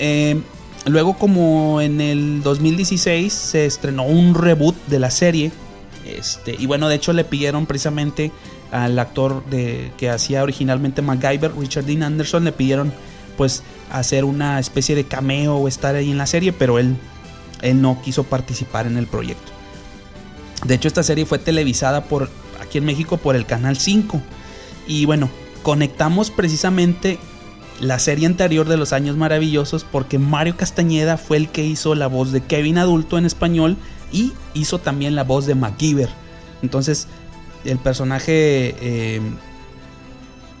[0.00, 0.40] Eh,
[0.86, 5.52] luego, como en el 2016 se estrenó un reboot de la serie
[6.04, 8.32] este, y bueno, de hecho le pidieron precisamente
[8.70, 12.92] al actor de, que hacía originalmente MacGyver, Richard Dean Anderson, le pidieron
[13.36, 16.96] pues hacer una especie de cameo o estar ahí en la serie, pero él,
[17.62, 19.52] él no quiso participar en el proyecto.
[20.64, 22.28] De hecho, esta serie fue televisada por
[22.60, 24.20] aquí en México por el Canal 5.
[24.86, 25.30] Y bueno,
[25.62, 27.18] conectamos precisamente
[27.80, 32.06] la serie anterior de los años maravillosos porque Mario Castañeda fue el que hizo la
[32.06, 33.76] voz de Kevin adulto en español
[34.12, 36.10] y hizo también la voz de MacGyver.
[36.62, 37.08] Entonces,
[37.64, 39.20] el personaje, eh,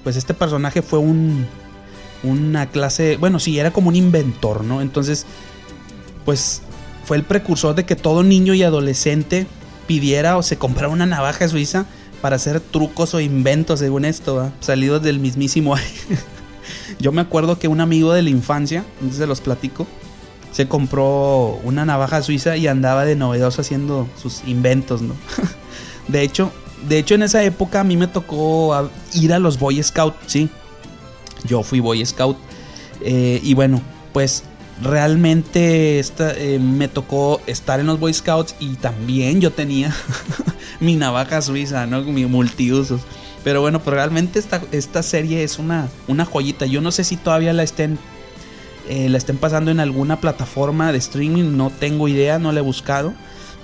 [0.02, 1.46] pues este personaje fue un,
[2.22, 4.80] una clase, bueno, sí, era como un inventor, ¿no?
[4.80, 5.26] Entonces,
[6.24, 6.62] pues
[7.04, 9.46] fue el precursor de que todo niño y adolescente
[9.90, 11.84] pidiera o se comprara una navaja suiza
[12.22, 15.74] para hacer trucos o inventos, según esto, salidos del mismísimo.
[17.00, 19.88] Yo me acuerdo que un amigo de la infancia, se los platico,
[20.52, 25.16] se compró una navaja suiza y andaba de novedoso haciendo sus inventos, ¿no?
[26.06, 26.52] de hecho,
[26.88, 30.48] de hecho en esa época a mí me tocó ir a los Boy Scout, sí.
[31.42, 32.36] Yo fui Boy Scout
[33.00, 33.82] eh, y bueno,
[34.12, 34.44] pues
[34.82, 39.94] realmente eh, me tocó estar en los Boy Scouts y también yo tenía
[40.80, 42.02] mi navaja suiza, ¿no?
[42.02, 43.02] Mi multiusos.
[43.44, 46.66] Pero bueno, pues realmente esta, esta serie es una, una joyita.
[46.66, 47.98] Yo no sé si todavía la estén
[48.88, 52.62] eh, la estén pasando en alguna plataforma de streaming, no tengo idea, no la he
[52.62, 53.14] buscado.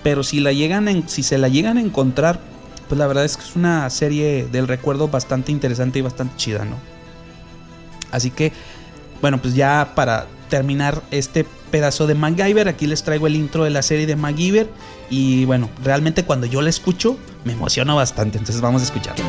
[0.02, 2.40] Pero si la llegan en, si se la llegan a encontrar,
[2.88, 6.64] pues la verdad es que es una serie del recuerdo bastante interesante y bastante chida,
[6.64, 6.76] ¿no?
[8.12, 8.52] Así que,
[9.20, 13.70] bueno, pues ya para terminar este pedazo de MacGyver, aquí les traigo el intro de
[13.70, 14.68] la serie de MacGyver.
[15.10, 18.38] Y bueno, realmente cuando yo la escucho, me emociona bastante.
[18.38, 19.24] Entonces vamos a escucharla.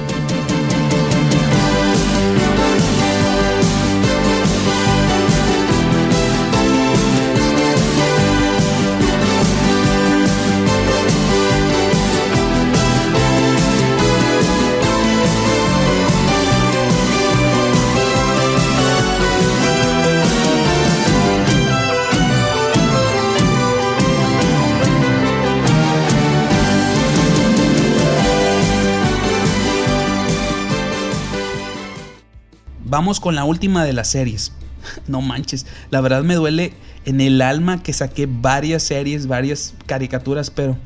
[32.89, 34.53] Vamos con la última de las series.
[35.07, 36.73] No manches, la verdad me duele
[37.03, 40.77] en el alma que saqué varias series, varias caricaturas, pero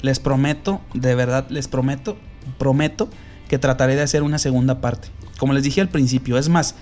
[0.00, 2.16] les prometo, de verdad les prometo,
[2.58, 3.10] prometo
[3.48, 5.08] que trataré de hacer una segunda parte.
[5.38, 6.76] Como les dije al principio, es más,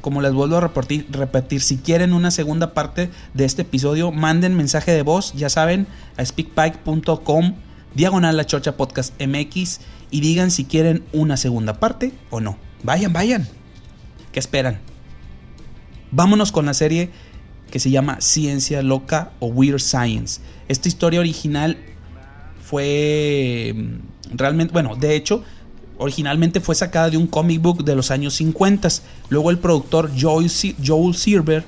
[0.00, 4.56] como les vuelvo a repetir, repetir, si quieren una segunda parte de este episodio, manden
[4.56, 7.54] mensaje de voz, ya saben, a speakpike.com,
[7.94, 9.80] diagonal la chocha podcast MX,
[10.10, 12.56] y digan si quieren una segunda parte o no.
[12.82, 13.63] Vayan, vayan.
[14.34, 14.80] ¿Qué esperan?
[16.10, 17.10] Vámonos con la serie
[17.70, 20.40] que se llama Ciencia Loca o Weird Science.
[20.66, 21.78] Esta historia original
[22.60, 25.44] fue mm, realmente, bueno, de hecho,
[25.98, 28.88] originalmente fue sacada de un comic book de los años 50.
[29.28, 31.64] Luego el productor Joel, Silver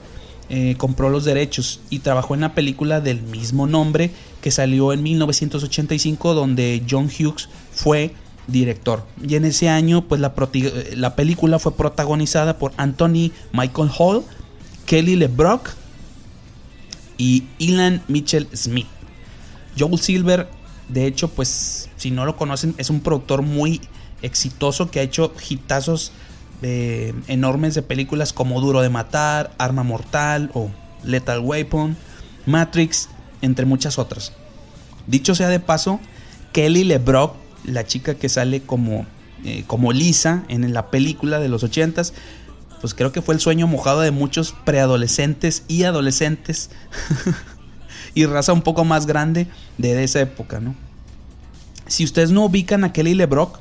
[0.49, 4.11] eh, compró los derechos y trabajó en la película del mismo nombre
[4.41, 8.13] que salió en 1985 donde John Hughes fue
[8.47, 9.05] director.
[9.27, 10.35] Y en ese año pues la,
[10.95, 14.25] la película fue protagonizada por Anthony Michael Hall,
[14.87, 15.71] Kelly LeBrock
[17.19, 18.87] y Ilan Mitchell Smith.
[19.79, 20.49] Joel Silver,
[20.89, 23.81] de hecho, pues si no lo conocen, es un productor muy
[24.23, 26.13] exitoso que ha hecho hitazos
[26.63, 30.71] eh, enormes de películas como Duro de Matar, Arma Mortal o
[31.05, 31.97] Lethal Weapon,
[32.47, 33.09] Matrix,
[33.43, 34.33] entre muchas otras.
[35.07, 36.01] Dicho sea de paso,
[36.53, 37.35] Kelly LeBrock,
[37.67, 39.07] la chica que sale como,
[39.45, 42.13] eh, como Lisa en la película de los 80s,
[42.81, 46.71] pues creo que fue el sueño mojado de muchos preadolescentes y adolescentes
[48.15, 49.47] y raza un poco más grande
[49.79, 50.75] de esa época, ¿no?
[51.87, 53.61] Si ustedes no ubican a Kelly LeBrock,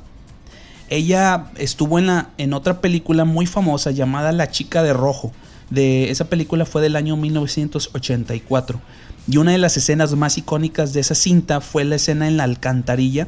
[0.88, 5.32] ella estuvo en, la, en otra película muy famosa llamada La chica de rojo.
[5.70, 8.80] De, esa película fue del año 1984.
[9.28, 12.44] Y una de las escenas más icónicas de esa cinta fue la escena en la
[12.44, 13.26] alcantarilla,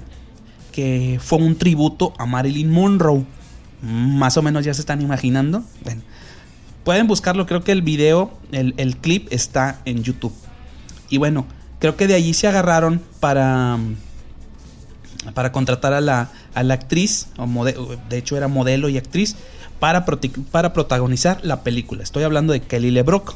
[0.79, 3.25] que fue un tributo a Marilyn Monroe.
[3.83, 5.65] Más o menos ya se están imaginando.
[6.85, 10.33] pueden buscarlo, creo que el video, el, clip está en YouTube.
[11.11, 11.47] Y bueno,
[11.81, 13.77] creo que de allí se agarraron para
[15.35, 19.35] para contratar a la, a la actriz, o de hecho era modelo y actriz,
[19.81, 22.05] para, para protagonizar la película.
[22.05, 23.35] Estoy hablando de Kelly LeBrock.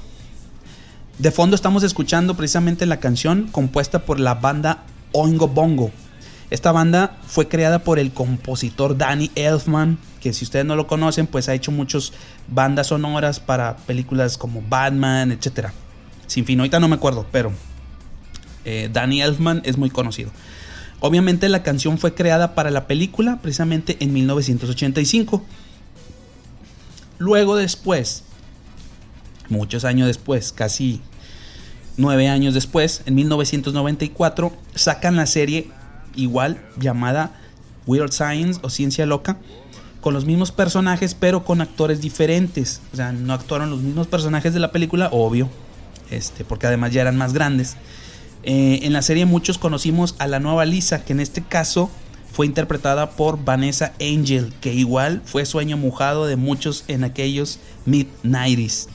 [1.19, 5.91] De fondo estamos escuchando precisamente la canción compuesta por la banda Oingo Bongo.
[6.53, 11.27] Esta banda fue creada por el compositor Danny Elfman, que si ustedes no lo conocen,
[11.27, 12.13] pues ha hecho muchas
[12.47, 15.69] bandas sonoras para películas como Batman, etc.
[16.27, 17.53] Sin fin, ahorita no me acuerdo, pero
[18.67, 20.31] eh, Danny Elfman es muy conocido.
[21.01, 25.43] Obviamente la canción fue creada para la película precisamente en 1985.
[27.17, 28.25] Luego después,
[29.49, 31.01] muchos años después, casi
[31.97, 35.71] nueve años después, en 1994, sacan la serie
[36.15, 37.33] igual llamada
[37.87, 39.39] Weird Science o Ciencia Loca,
[40.01, 42.81] con los mismos personajes pero con actores diferentes.
[42.93, 45.49] O sea, no actuaron los mismos personajes de la película, obvio,
[46.11, 47.77] este, porque además ya eran más grandes.
[48.45, 51.91] Eh, en la serie muchos conocimos a la nueva Lisa, que en este caso
[52.33, 58.89] fue interpretada por Vanessa Angel, que igual fue sueño mojado de muchos en aquellos mid-90s.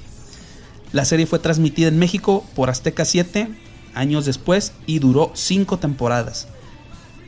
[0.92, 3.50] La serie fue transmitida en México por Azteca 7
[3.94, 6.48] años después y duró 5 temporadas.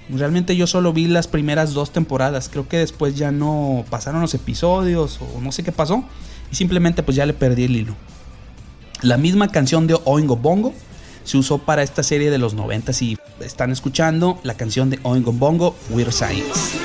[0.10, 4.34] Realmente yo solo vi las primeras dos temporadas, creo que después ya no pasaron los
[4.34, 6.04] episodios o no sé qué pasó
[6.52, 7.96] y simplemente pues ya le perdí el hilo.
[9.02, 10.74] La misma canción de Oingo Bongo
[11.24, 15.32] se usó para esta serie de los 90 y están escuchando la canción de Oingo
[15.32, 16.80] Bongo, Weird Science.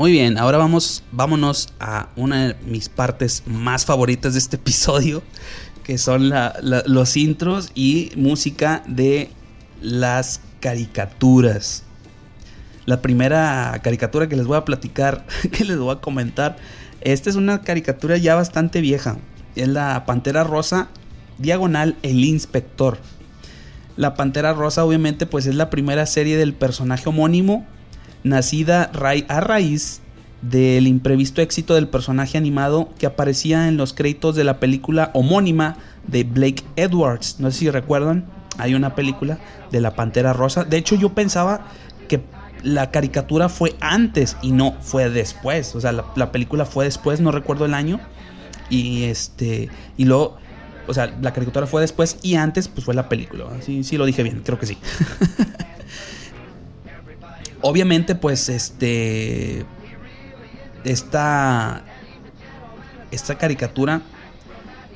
[0.00, 5.22] Muy bien, ahora vamos, vámonos a una de mis partes más favoritas de este episodio,
[5.84, 6.32] que son
[6.62, 9.28] los intros y música de
[9.82, 11.84] las caricaturas.
[12.86, 16.56] La primera caricatura que les voy a platicar, que les voy a comentar,
[17.02, 19.18] esta es una caricatura ya bastante vieja.
[19.54, 20.88] Es la Pantera Rosa,
[21.36, 22.96] diagonal El Inspector.
[23.98, 27.66] La Pantera Rosa obviamente pues es la primera serie del personaje homónimo,
[28.22, 28.90] nacida
[29.28, 30.00] a raíz
[30.42, 35.76] del imprevisto éxito del personaje animado que aparecía en los créditos de la película homónima
[36.06, 37.36] de Blake Edwards.
[37.40, 38.24] No sé si recuerdan,
[38.58, 39.38] hay una película
[39.70, 40.64] de la Pantera Rosa.
[40.64, 41.66] De hecho yo pensaba
[42.08, 42.20] que
[42.62, 45.74] la caricatura fue antes y no fue después.
[45.74, 48.00] O sea, la, película fue después, no recuerdo el año.
[48.68, 49.68] Y este.
[49.96, 50.38] Y luego.
[50.86, 53.44] O sea, la caricatura fue después y antes, pues fue la película.
[53.60, 54.78] Sí, sí lo dije bien, creo que sí.
[57.60, 59.64] Obviamente, pues, este.
[60.84, 61.84] Esta.
[63.10, 64.02] Esta caricatura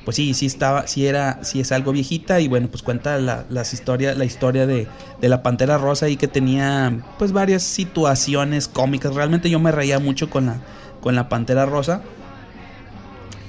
[0.05, 3.43] pues sí, sí estaba, sí era, sí es algo viejita y bueno, pues cuenta la,
[3.49, 4.87] las historias, la historia de,
[5.19, 9.15] de, la Pantera Rosa y que tenía pues varias situaciones cómicas.
[9.15, 10.61] Realmente yo me reía mucho con la,
[11.01, 12.03] con la Pantera Rosa.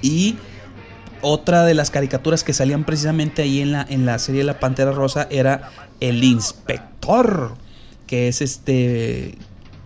[0.00, 0.36] Y
[1.20, 4.58] otra de las caricaturas que salían precisamente ahí en la, en la serie de la
[4.58, 7.54] Pantera Rosa era El Inspector,
[8.06, 9.34] que es este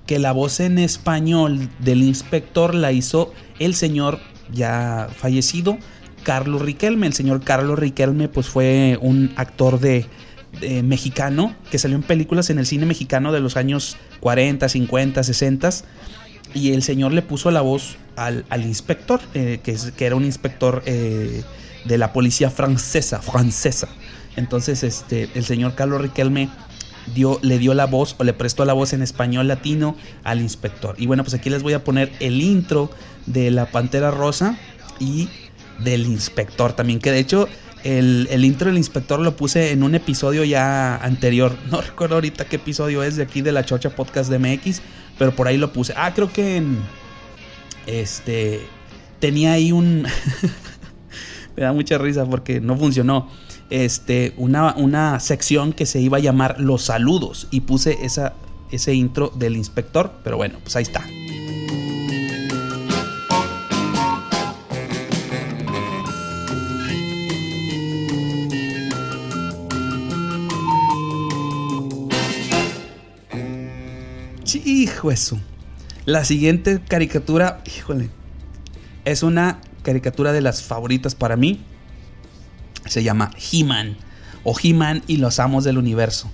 [0.07, 4.18] que la voz en español del inspector la hizo el señor
[4.53, 5.79] ya fallecido
[6.25, 7.07] Carlos Riquelme.
[7.07, 10.07] El señor Carlos Riquelme pues fue un actor de,
[10.83, 15.71] mexicano que salió en películas en el cine mexicano de los años 40, 50, 60
[16.55, 20.83] y el señor le puso la voz al, inspector, eh, que, que, era un inspector
[20.87, 21.43] eh,
[21.85, 23.89] de la policía francesa, francesa.
[24.37, 26.49] Entonces, este, el señor Carlos Riquelme
[27.15, 30.95] dio, le dio la voz o le prestó la voz en español latino al inspector.
[30.99, 32.91] Y bueno, pues aquí les voy a poner el intro
[33.27, 34.59] de la Pantera Rosa
[34.99, 35.29] y
[35.79, 37.49] del inspector también, que de hecho
[37.85, 41.57] el, el, intro del inspector lo puse en un episodio ya anterior.
[41.71, 44.83] No recuerdo ahorita qué episodio es de aquí de la Chocha Podcast de MX,
[45.19, 45.95] pero por ahí lo puse.
[45.97, 46.79] Ah, creo que en,
[47.87, 48.61] este
[49.19, 50.07] tenía ahí un
[51.57, 53.29] me da mucha risa porque no funcionó.
[53.71, 58.35] Este, una, una sección que se iba a llamar Los saludos y puse esa,
[58.71, 61.05] ese intro del inspector, pero bueno, pues ahí está.
[74.81, 75.39] Hijo eso.
[76.07, 78.09] La siguiente caricatura, híjole,
[79.05, 81.61] es una caricatura de las favoritas para mí.
[82.91, 83.97] Se llama He-Man
[84.43, 86.28] o He-Man y los Amos del Universo.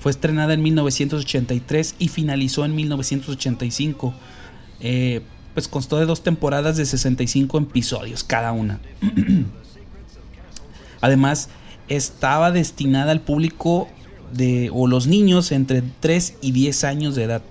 [0.00, 4.12] Fue estrenada en 1983 y finalizó en 1985.
[4.80, 5.22] Eh,
[5.54, 8.80] pues constó de dos temporadas de 65 episodios cada una.
[11.00, 11.48] Además,
[11.88, 13.86] estaba destinada al público
[14.32, 17.42] de o los niños entre 3 y 10 años de edad.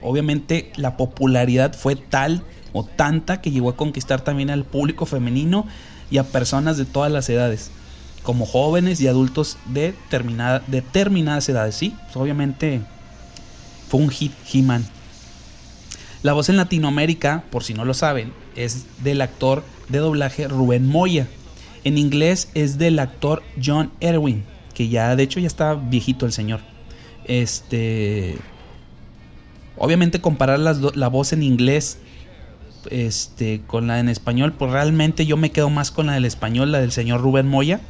[0.00, 5.66] Obviamente la popularidad fue tal o tanta que llegó a conquistar también al público femenino
[6.10, 7.70] y a personas de todas las edades,
[8.22, 9.94] como jóvenes y adultos de
[10.68, 11.74] determinadas edades.
[11.74, 12.80] Sí, pues, obviamente
[13.88, 14.84] fue un hit He-Man.
[16.22, 20.86] La voz en Latinoamérica, por si no lo saben, es del actor de doblaje Rubén
[20.86, 21.26] Moya.
[21.84, 26.32] En inglés es del actor John Erwin, que ya de hecho ya está viejito el
[26.32, 26.60] señor.
[27.24, 28.38] Este
[29.76, 31.98] obviamente comparar la voz en inglés
[32.90, 36.72] este, con la en español, pues realmente yo me quedo más con la del español,
[36.72, 37.80] la del señor Rubén Moya.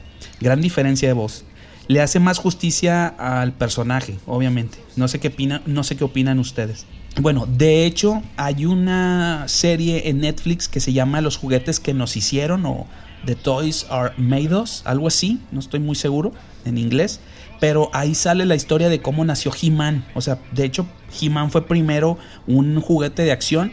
[0.40, 1.44] Gran diferencia de voz.
[1.88, 4.78] Le hace más justicia al personaje, obviamente.
[4.96, 6.86] No sé qué no sé qué opinan ustedes.
[7.20, 12.16] Bueno, de hecho, hay una serie en Netflix que se llama Los juguetes que nos
[12.16, 12.86] hicieron o
[13.26, 16.32] The Toys Are Made Us, algo así, no estoy muy seguro
[16.64, 17.20] en inglés,
[17.60, 20.04] pero ahí sale la historia de cómo nació He-Man.
[20.14, 20.86] O sea, de hecho,
[21.20, 23.72] He-Man fue primero un juguete de acción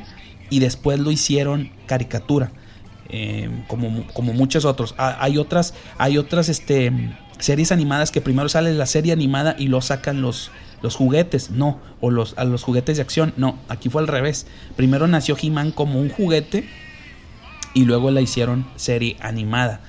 [0.49, 2.51] y después lo hicieron caricatura.
[3.09, 4.93] Eh, como, como, muchos otros.
[4.97, 6.91] Ah, hay otras, hay otras este,
[7.39, 10.51] series animadas que primero sale la serie animada y lo sacan los,
[10.81, 14.45] los juguetes, no, o los, a los juguetes de acción, no, aquí fue al revés.
[14.75, 16.67] Primero nació He-Man como un juguete
[17.73, 19.81] y luego la hicieron serie animada.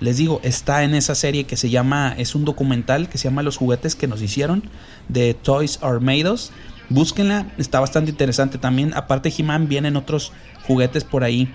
[0.00, 3.44] Les digo, está en esa serie que se llama, es un documental que se llama
[3.44, 4.64] Los juguetes que nos hicieron,
[5.08, 6.50] de Toys Are Made Us
[6.88, 8.58] Búsquenla, está bastante interesante.
[8.58, 10.32] También, aparte He-Man, vienen otros
[10.66, 11.52] juguetes por ahí.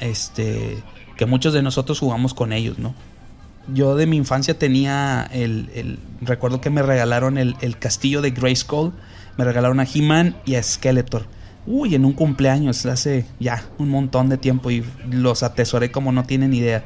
[0.00, 0.82] Este.
[1.16, 2.94] Que muchos de nosotros jugamos con ellos, ¿no?
[3.72, 5.98] Yo de mi infancia tenía el.
[6.22, 8.92] recuerdo que me regalaron el, castillo de Grayskull.
[9.36, 11.26] Me regalaron a He-Man y a Skeletor.
[11.66, 16.24] Uy, en un cumpleaños hace ya un montón de tiempo y los atesoré como no
[16.24, 16.84] tienen idea.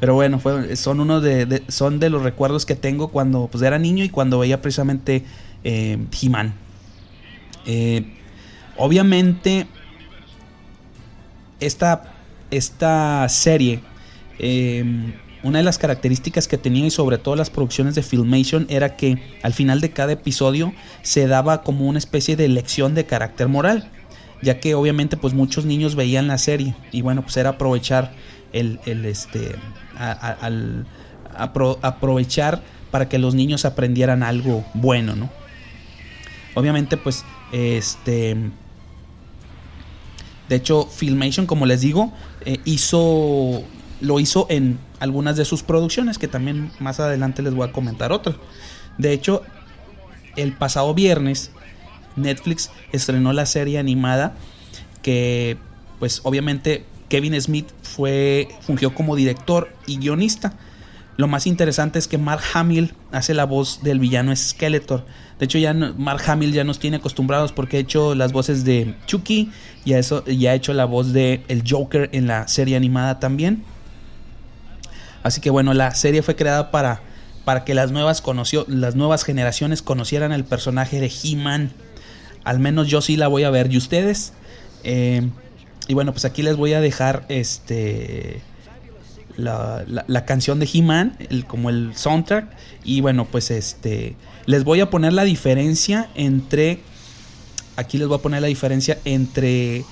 [0.00, 0.40] Pero bueno,
[0.74, 4.38] son uno de, son de los recuerdos que tengo cuando pues, era niño y cuando
[4.38, 5.24] veía precisamente
[5.64, 6.54] eh, He-Man.
[7.66, 8.04] Eh,
[8.76, 9.66] obviamente,
[11.60, 12.14] esta,
[12.50, 13.80] esta serie,
[14.38, 18.96] em, una de las características que tenía y sobre todo las producciones de Filmation era
[18.96, 20.72] que al final de cada episodio
[21.02, 23.90] se daba como una especie de lección de carácter moral,
[24.42, 28.12] ya que obviamente pues muchos niños veían la serie y bueno pues era aprovechar
[28.52, 29.54] el, este
[29.96, 30.86] al
[31.36, 35.30] aprovechar para que los niños aprendieran algo bueno, ¿no?
[36.54, 38.36] Obviamente pues este.
[40.48, 42.12] De hecho, Filmation, como les digo,
[42.44, 43.62] eh, hizo.
[44.02, 48.12] Lo hizo en algunas de sus producciones, que también más adelante les voy a comentar
[48.12, 48.36] otras.
[48.98, 49.42] De hecho,
[50.36, 51.50] el pasado viernes,
[52.14, 54.34] Netflix estrenó la serie animada
[55.00, 55.56] que,
[55.98, 60.54] pues obviamente, Kevin Smith fue, fungió como director y guionista.
[61.16, 65.06] Lo más interesante es que Mark Hamill hace la voz del villano Skeletor.
[65.38, 68.94] De hecho, ya Mark Hamill ya nos tiene acostumbrados porque ha hecho las voces de
[69.06, 69.50] Chucky
[69.84, 73.64] y ha hecho la voz de el Joker en la serie animada también.
[75.22, 77.00] Así que bueno, la serie fue creada para,
[77.44, 81.72] para que las nuevas, conoció, las nuevas generaciones conocieran el personaje de He-Man.
[82.44, 83.72] Al menos yo sí la voy a ver.
[83.72, 84.34] ¿Y ustedes?
[84.84, 85.28] Eh,
[85.88, 88.40] y bueno, pues aquí les voy a dejar este
[89.36, 91.16] la, canción de He-Man,
[91.46, 92.46] como el soundtrack.
[92.84, 94.16] Y bueno, pues este,
[94.46, 96.80] les voy a poner la diferencia entre,
[97.76, 99.84] aquí les voy a poner la diferencia entre,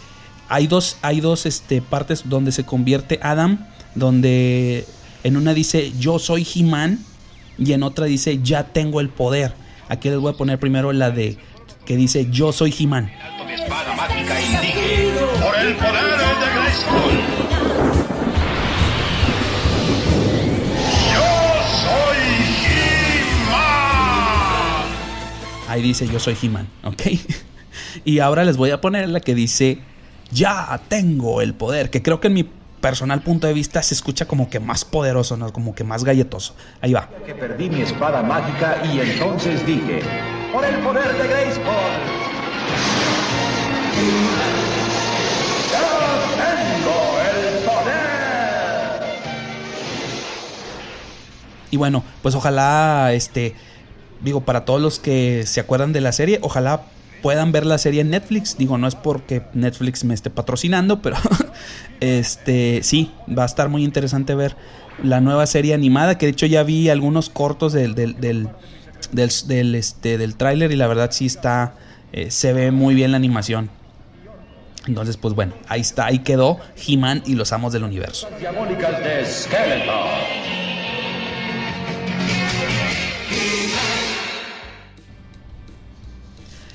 [0.49, 4.87] hay dos, hay dos este, partes donde se convierte Adam, donde
[5.23, 6.99] en una dice yo soy He-Man
[7.59, 9.55] y en otra dice ya tengo el poder.
[9.89, 11.37] Aquí les voy a poner primero la de
[11.85, 13.11] que dice yo soy He-Man.
[13.39, 13.51] Por
[15.57, 17.34] el poder de
[25.75, 27.03] Ahí dice yo soy He-Man, ¿ok?
[28.05, 29.81] y ahora les voy a poner la que dice
[30.31, 32.49] ya tengo el poder, que creo que en mi
[32.81, 35.53] personal punto de vista se escucha como que más poderoso, ¿no?
[35.53, 36.55] como que más galletoso.
[36.81, 37.09] Ahí va.
[37.27, 40.01] Que perdí mi espada mágica y entonces dije,
[40.53, 41.65] por el poder de Grayskull.
[45.73, 45.89] ¡Ya
[46.37, 49.03] tengo el poder!
[51.73, 53.57] Y bueno, pues ojalá este
[54.25, 56.83] digo, para todos los que se acuerdan de la serie, ojalá
[57.23, 58.59] puedan ver la serie en Netflix.
[58.59, 61.17] Digo, no es porque Netflix me esté patrocinando, pero
[62.01, 64.57] este sí, va a estar muy interesante ver
[65.03, 68.17] la nueva serie animada, que de hecho ya vi algunos cortos del, del,
[69.13, 71.75] del, este, del tráiler y la verdad sí está,
[72.13, 73.71] eh, se ve muy bien la animación.
[74.87, 78.29] Entonces, pues bueno, ahí está, ahí quedó He-Man y los amos del universo.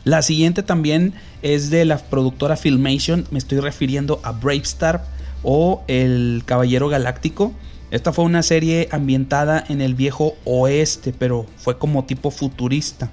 [0.10, 3.28] La siguiente también es de la productora Filmation.
[3.30, 5.06] Me estoy refiriendo a Bravestar
[5.44, 7.54] o El Caballero Galáctico.
[7.92, 13.12] Esta fue una serie ambientada en el viejo oeste, pero fue como tipo futurista.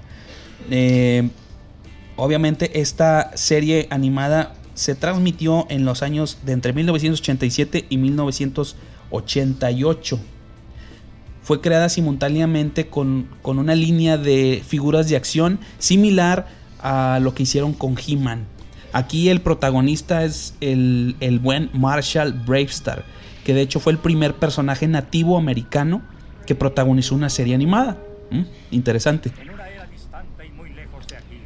[0.71, 1.29] Eh,
[2.15, 10.19] obviamente esta serie animada se transmitió en los años de entre 1987 y 1988.
[11.43, 17.43] Fue creada simultáneamente con, con una línea de figuras de acción similar a lo que
[17.43, 18.45] hicieron con He-Man.
[18.93, 23.05] Aquí el protagonista es el, buen Marshall Bravestar,
[23.43, 26.01] que de hecho fue el primer personaje nativo americano
[26.45, 27.97] que protagonizó una serie animada.
[28.31, 28.43] ¿Mm?
[28.71, 29.31] Interesante.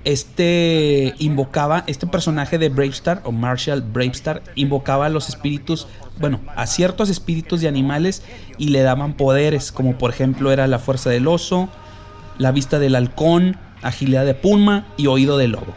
[0.03, 5.87] Este invocaba, este personaje de Bravestar o Marshall Bravestar invocaba a los espíritus,
[6.19, 8.23] bueno, a ciertos espíritus de animales
[8.57, 11.69] y le daban poderes, como por ejemplo era la fuerza del oso,
[12.39, 15.73] la vista del halcón, agilidad de puma y oído de lobo.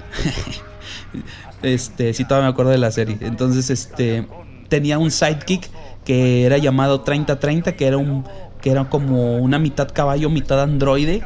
[1.62, 3.18] este, si todavía me acuerdo de la serie.
[3.20, 4.26] Entonces, este,
[4.68, 5.68] tenía un sidekick
[6.04, 8.24] que era llamado 3030, que era un
[8.64, 11.22] que era como una mitad caballo, mitad androide,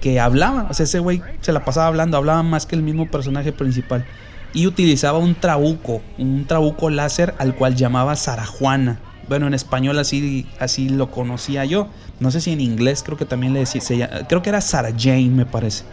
[0.00, 0.66] que hablaba.
[0.70, 4.06] O sea, ese güey se la pasaba hablando, hablaba más que el mismo personaje principal.
[4.54, 8.98] Y utilizaba un trabuco, un trabuco láser al cual llamaba Sarajuana.
[9.28, 11.88] Bueno, en español así, así lo conocía yo.
[12.18, 15.28] No sé si en inglés creo que también le decía, creo que era Sarah Jane,
[15.28, 15.84] me parece.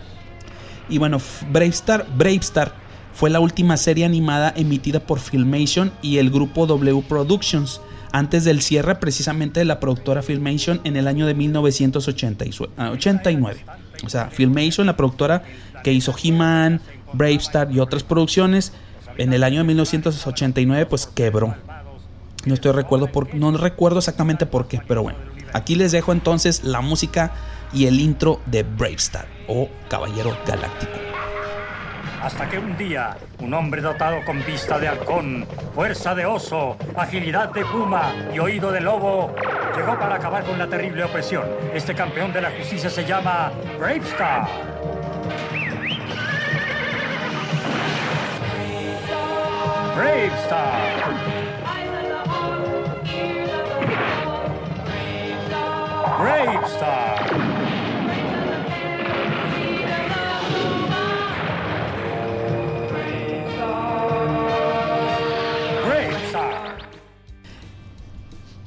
[0.90, 1.20] Y bueno,
[1.52, 2.74] Bravestar, Bravestar
[3.14, 7.82] fue la última serie animada emitida por Filmation y el grupo W Productions,
[8.12, 13.66] antes del cierre precisamente de la productora Filmation en el año de 1989.
[14.06, 15.44] O sea, Filmation, la productora
[15.84, 16.82] que hizo He-Man,
[17.14, 18.74] Bravestar y otras producciones,
[19.18, 21.56] en el año de 1989 pues quebró.
[22.46, 25.18] No estoy recuerdo por, no recuerdo exactamente por qué, pero bueno.
[25.54, 27.32] Aquí les dejo entonces la música
[27.74, 30.98] y el intro de Bravestar o Caballero Galáctico.
[32.22, 37.54] Hasta que un día, un hombre dotado con vista de halcón, fuerza de oso, agilidad
[37.54, 39.34] de puma y oído de lobo,
[39.76, 41.46] llegó para acabar con la terrible opresión.
[41.74, 44.48] Este campeón de la justicia se llama Bravestar.
[49.96, 51.28] Bravestar.
[56.20, 57.27] Bravestar.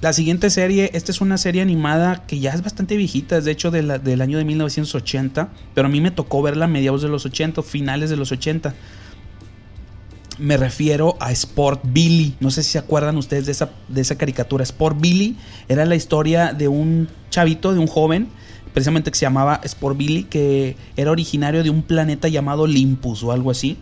[0.00, 3.50] La siguiente serie, esta es una serie animada que ya es bastante viejita, es de
[3.50, 7.26] hecho del año de 1980, pero a mí me tocó verla a mediados de los
[7.26, 8.74] 80, finales de los 80.
[10.38, 12.34] Me refiero a Sport Billy.
[12.40, 14.62] No sé si se acuerdan ustedes de esa, de esa caricatura.
[14.62, 15.36] Sport Billy
[15.68, 18.28] era la historia de un chavito, de un joven,
[18.72, 23.32] precisamente que se llamaba Sport Billy, que era originario de un planeta llamado Olympus o
[23.32, 23.76] algo así,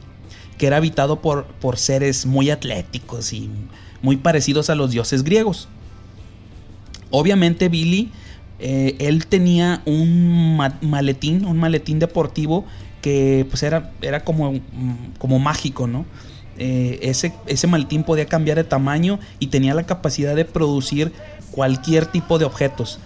[0.58, 3.48] que era habitado por, por seres muy atléticos y
[4.02, 5.68] muy parecidos a los dioses griegos.
[7.10, 8.10] Obviamente Billy,
[8.58, 12.64] eh, él tenía un maletín, un maletín deportivo
[13.02, 14.54] que pues era, era como,
[15.18, 16.04] como mágico, ¿no?
[16.58, 21.12] eh, ese, ese maletín podía cambiar de tamaño y tenía la capacidad de producir
[21.52, 22.98] cualquier tipo de objetos.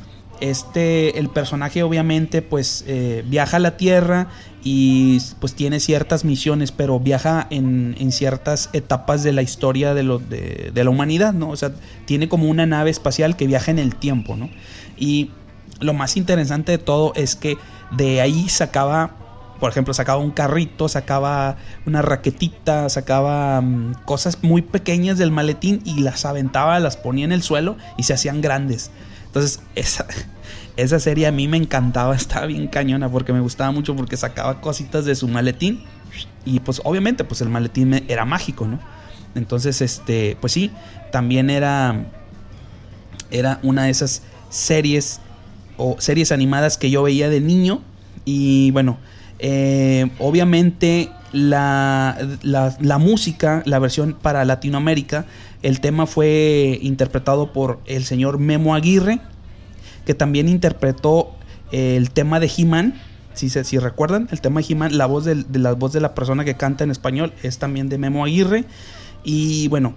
[0.42, 4.26] Este, el personaje obviamente pues eh, viaja a la Tierra
[4.64, 10.90] y pues tiene ciertas misiones, pero viaja en, ciertas etapas de la historia de, la
[10.90, 11.50] humanidad, ¿no?
[11.50, 11.70] O sea,
[12.06, 14.50] tiene como una nave espacial que viaja en el tiempo, ¿no?
[14.98, 15.30] Y
[15.78, 17.56] lo más interesante de todo es que
[17.92, 19.14] de ahí sacaba
[19.60, 25.82] por ejemplo, sacaba un carrito, sacaba una raquetita, sacaba um, cosas muy pequeñas del maletín
[25.84, 28.90] y las aventaba, las ponía en el suelo y se hacían grandes.
[29.32, 30.06] Entonces, esa,
[30.76, 34.60] esa serie a mí me encantaba, estaba bien cañona porque me gustaba mucho porque sacaba
[34.60, 35.82] cositas de su maletín
[36.44, 38.78] y pues obviamente pues el maletín era mágico, ¿no?
[39.34, 40.70] Entonces, este, pues sí,
[41.10, 42.04] también era
[43.30, 45.20] era una de esas series
[45.78, 47.80] o series animadas que yo veía de niño
[48.26, 48.98] y bueno,
[49.38, 55.24] eh, obviamente la, la, música, la versión para Latinoamérica,
[55.62, 59.20] el tema fue interpretado por el señor Memo Aguirre,
[60.04, 61.34] que también interpretó
[61.70, 62.94] el tema de He-Man.
[63.34, 66.44] Si, si, recuerdan, el tema de He-Man, la, voz de, la voz de la persona
[66.44, 68.64] que canta en español es también de Memo Aguirre.
[69.24, 69.94] Y bueno,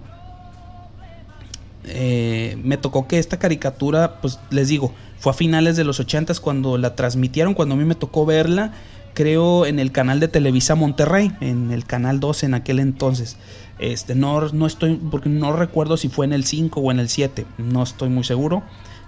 [1.84, 6.34] eh, me tocó que esta caricatura, pues les digo, fue a finales de los 80
[6.40, 8.72] cuando la transmitieron, cuando a mí me tocó verla
[9.16, 13.38] creo en el canal de Televisa Monterrey, en el canal 2 en aquel entonces.
[13.78, 17.08] Este, no, no estoy, porque no recuerdo si fue en el 5 o en el
[17.08, 18.62] 7, no estoy muy seguro,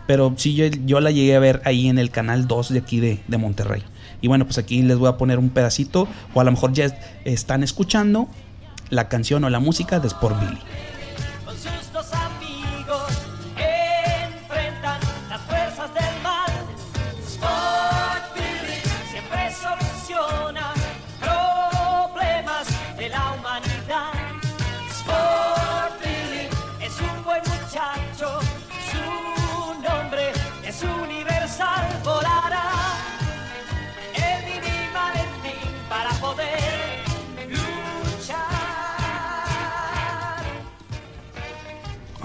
[0.06, 3.00] pero sí yo, yo la llegué a ver ahí en el canal 2 de aquí
[3.00, 3.82] de, de, Monterrey.
[4.22, 6.86] Y bueno, pues aquí les voy a poner un pedacito, o a lo mejor ya
[7.26, 8.28] están escuchando
[8.88, 10.58] la canción o la música de Sport Billy.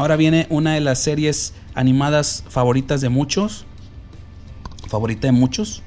[0.03, 3.63] Ahora viene una de las series animadas favoritas de muchos.
[4.89, 5.81] Favorita de muchos.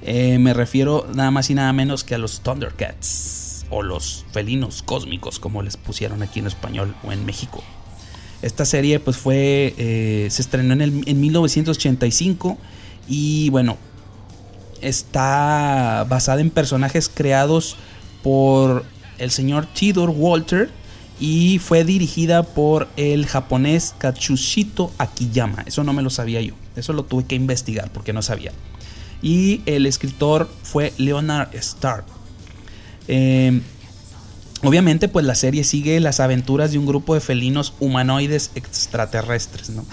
[0.00, 3.66] Eh, me refiero nada más y nada menos que a los Thundercats.
[3.68, 7.64] O los felinos cósmicos, como les pusieron aquí en español o en México.
[8.42, 9.74] Esta serie pues fue...
[9.76, 12.58] Eh, se estrenó en, el, en 1985.
[13.08, 13.76] Y bueno,
[14.80, 17.74] está basada en personajes creados
[18.22, 18.84] por
[19.18, 20.77] el señor Theodore Walter
[21.20, 25.64] y fue dirigida por el japonés Katsushito Akiyama.
[25.66, 28.52] Eso no me lo sabía yo, eso lo tuve que investigar porque no sabía.
[29.20, 32.04] Y el escritor fue Leonard Starr.
[33.08, 33.60] Eh,
[34.62, 39.84] obviamente, pues la serie sigue las aventuras de un grupo de felinos humanoides extraterrestres, ¿no?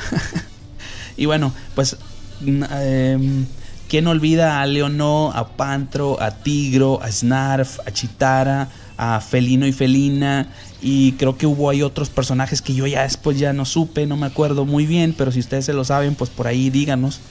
[1.17, 1.97] y bueno, pues.
[2.45, 3.45] Eh,
[3.87, 8.67] ¿Quién olvida a Leonó, a Pantro, a Tigro, a Snarf, a Chitara,
[8.97, 10.47] a Felino y Felina?
[10.81, 14.17] Y creo que hubo ahí otros personajes que yo ya después ya no supe, no
[14.17, 17.21] me acuerdo muy bien, pero si ustedes se lo saben, pues por ahí díganos.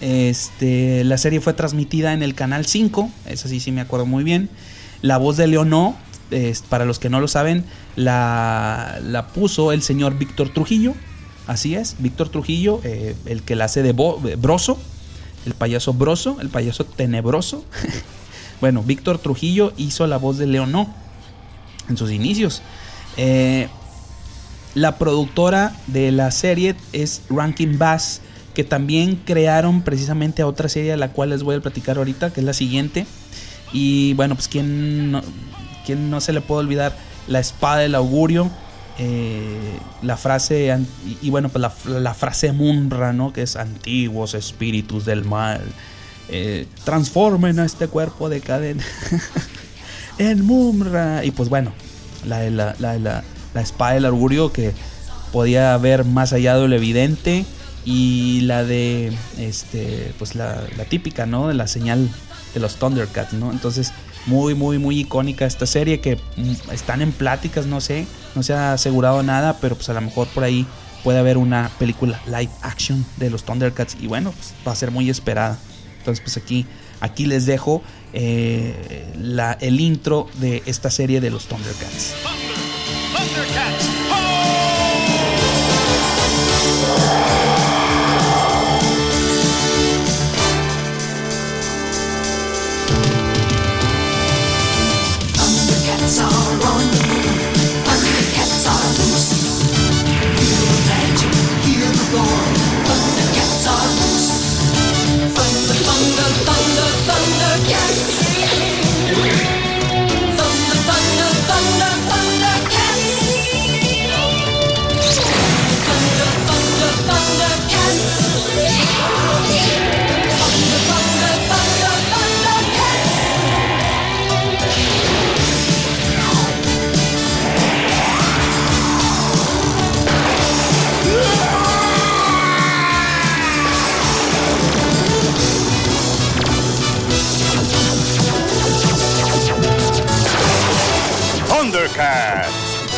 [0.00, 4.24] Este, la serie fue transmitida en el canal 5, eso sí, sí me acuerdo muy
[4.24, 4.48] bien.
[5.02, 5.96] La voz de Leonó,
[6.30, 7.64] es, para los que no lo saben,
[7.96, 10.94] la, la puso el señor Víctor Trujillo.
[11.46, 14.78] Así es, Víctor Trujillo, eh, el que la hace de Broso,
[15.44, 17.64] el payaso Broso, el payaso tenebroso.
[18.60, 20.92] bueno, Víctor Trujillo hizo la voz de Leonó
[21.88, 22.62] en sus inicios.
[23.16, 23.68] Eh,
[24.74, 28.20] la productora de la serie es Rankin Bass,
[28.54, 32.32] que también crearon precisamente a otra serie a la cual les voy a platicar ahorita,
[32.32, 33.06] que es la siguiente.
[33.72, 35.22] Y bueno, pues quién no,
[35.84, 36.96] quién no se le puede olvidar
[37.26, 38.50] la espada del augurio.
[38.98, 40.74] Eh, la frase
[41.20, 45.60] y, bueno pues la, la, frase Munra no que es antiguos espíritus del mal
[46.28, 48.84] eh, transformen a este cuerpo decadente
[50.18, 51.24] en Mumra.
[51.24, 51.72] Y pues bueno
[52.26, 54.72] la, la, la, la, espada del augurio que
[55.32, 57.44] podía ver más allá de lo evidente
[57.84, 62.10] y la de este pues la, la, típica no de la señal
[62.52, 63.92] de los Thundercats no entonces
[64.26, 68.54] muy muy muy icónica esta serie que mm, están en pláticas no sé no se
[68.54, 70.66] ha asegurado nada pero pues a lo mejor por ahí
[71.04, 74.90] puede haber una película live action de los Thundercats y bueno pues va a ser
[74.90, 75.58] muy esperada
[76.06, 76.66] entonces pues aquí
[77.00, 77.82] aquí les dejo
[78.12, 82.14] eh, la, el intro de esta serie de los Thundercats.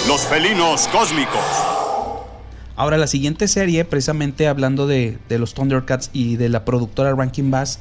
[0.08, 1.44] Los felinos cósmicos.
[2.74, 7.50] Ahora, la siguiente serie, precisamente hablando de, de los Thundercats y de la productora Rankin
[7.50, 7.78] Bass,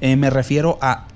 [0.00, 1.06] eh, me refiero a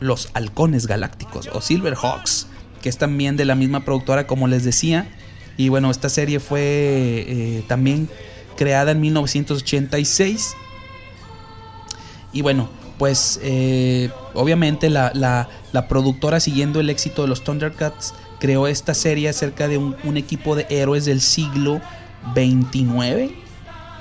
[0.00, 2.46] los halcones galácticos o Silverhawks,
[2.82, 5.08] que es también de la misma productora, como les decía.
[5.56, 8.08] Y bueno, esta serie fue eh, también
[8.56, 10.54] creada en 1986.
[12.32, 18.66] Y bueno, pues eh, obviamente la, la, productora siguiendo el éxito de los Thundercats creó
[18.66, 21.80] esta serie acerca de un, equipo de héroes del siglo
[22.34, 23.32] 29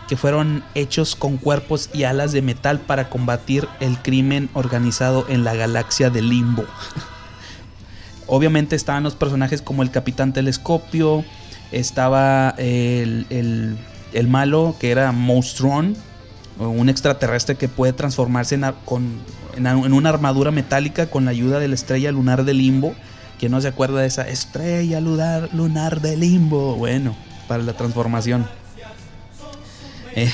[0.07, 5.43] que fueron hechos con cuerpos y alas de metal para combatir el crimen organizado en
[5.43, 6.65] la galaxia de Limbo.
[8.25, 11.23] Obviamente estaban los personajes como el Capitán Telescopio,
[11.71, 13.27] estaba el,
[14.13, 15.95] el, malo que era Monstron,
[16.57, 19.19] un extraterrestre que puede transformarse en, con,
[19.55, 22.95] en, una armadura metálica con la ayuda de la estrella lunar de Limbo.
[23.39, 26.75] ¿Quién no se acuerda de esa estrella lunar, lunar de Limbo?
[26.75, 27.15] Bueno,
[27.47, 28.45] para la transformación.
[30.13, 30.31] Eh,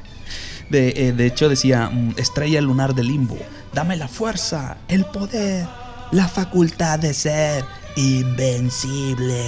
[0.70, 3.36] de, eh, de, hecho decía, mm, estrella lunar de limbo,
[3.74, 5.66] dame la fuerza, el poder,
[6.12, 7.64] la facultad de ser
[7.96, 9.44] invencible.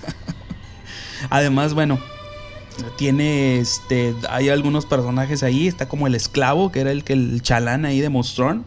[1.30, 1.98] Además, bueno,
[2.96, 7.84] tiene este, hay algunos personajes ahí, está como el esclavo, que era el el chalán
[7.84, 8.64] ahí de Monstrón.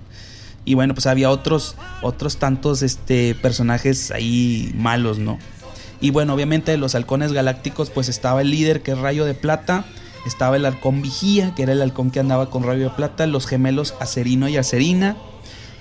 [0.65, 5.37] Y bueno, pues había otros, otros tantos este, personajes ahí malos, ¿no?
[6.01, 9.35] Y bueno, obviamente de los halcones galácticos, pues estaba el líder que es Rayo de
[9.35, 9.85] Plata,
[10.25, 13.47] estaba el halcón Vigía, que era el halcón que andaba con Rayo de Plata, los
[13.47, 15.15] gemelos Acerino y Acerina,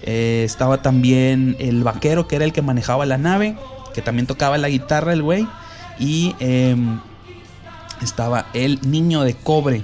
[0.02, 3.56] eh, estaba también el vaquero, que era el que manejaba la nave,
[3.94, 5.48] que también tocaba la guitarra el güey,
[5.98, 6.76] y eh,
[8.02, 9.82] estaba el niño de cobre.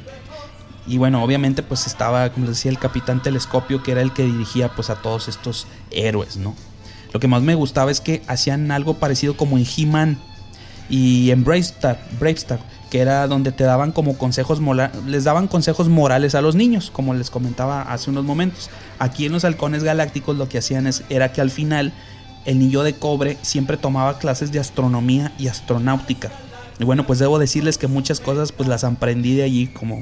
[0.91, 4.25] Y bueno, obviamente pues estaba, como les decía, el capitán telescopio, que era el que
[4.25, 6.57] dirigía pues a todos estos héroes, ¿no?
[7.13, 10.19] Lo que más me gustaba es que hacían algo parecido como en He-Man
[10.89, 12.59] y en Bravestar, Bravestar,
[12.91, 14.61] que era donde te daban como consejos
[15.07, 18.69] les daban consejos morales a los niños, como les comentaba hace unos momentos.
[18.99, 21.93] Aquí en los halcones galácticos lo que hacían es, era que al final
[22.47, 26.33] el niño de cobre siempre tomaba clases de astronomía y astronáutica.
[26.81, 30.01] Y bueno, pues debo decirles que muchas cosas pues las aprendí de allí, como,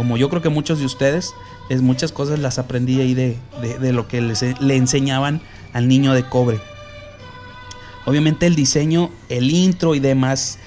[0.00, 1.34] como yo creo que muchos de ustedes,
[1.68, 5.42] es muchas cosas las aprendí ahí de, de, lo que les, le enseñaban
[5.74, 6.58] al niño de cobre.
[8.06, 10.58] Obviamente el diseño, el intro y demás,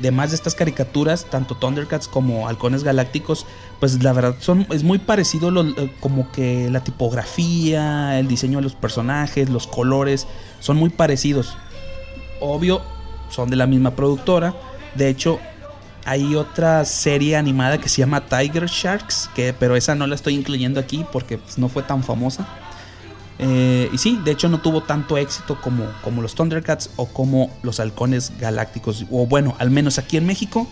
[0.00, 3.46] demás de estas caricaturas, tanto Thundercats como Halcones Galácticos,
[3.80, 5.50] pues la verdad son es muy parecido
[5.98, 10.28] como que la tipografía, el diseño de los personajes, los colores,
[10.60, 11.56] son muy parecidos.
[12.38, 12.80] Obvio,
[13.28, 14.54] son de la misma productora.
[14.94, 15.40] De hecho,
[16.08, 20.34] hay otra serie animada que se llama Tiger Sharks, que pero esa no la estoy
[20.36, 22.48] incluyendo aquí porque pues, no fue tan famosa.
[23.38, 27.50] Eh, y sí, de hecho no tuvo tanto éxito como, como los Thundercats o como
[27.62, 29.04] los halcones galácticos.
[29.10, 30.66] O bueno, al menos aquí en México,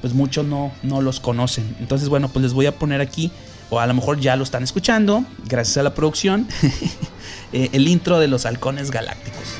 [0.00, 1.76] pues muchos no, no los conocen.
[1.80, 3.32] Entonces, bueno, pues les voy a poner aquí,
[3.70, 6.46] o a lo mejor ya lo están escuchando, gracias a la producción,
[7.52, 9.58] eh, el intro de los halcones galácticos.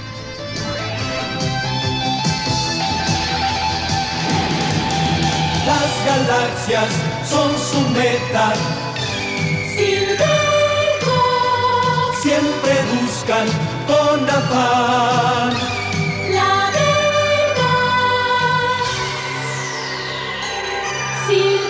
[6.29, 6.93] Galaxias
[7.25, 8.53] son su meta.
[12.23, 13.47] siempre buscan
[13.87, 15.55] con afán
[16.33, 17.63] la verdad.
[21.29, 21.69] Sin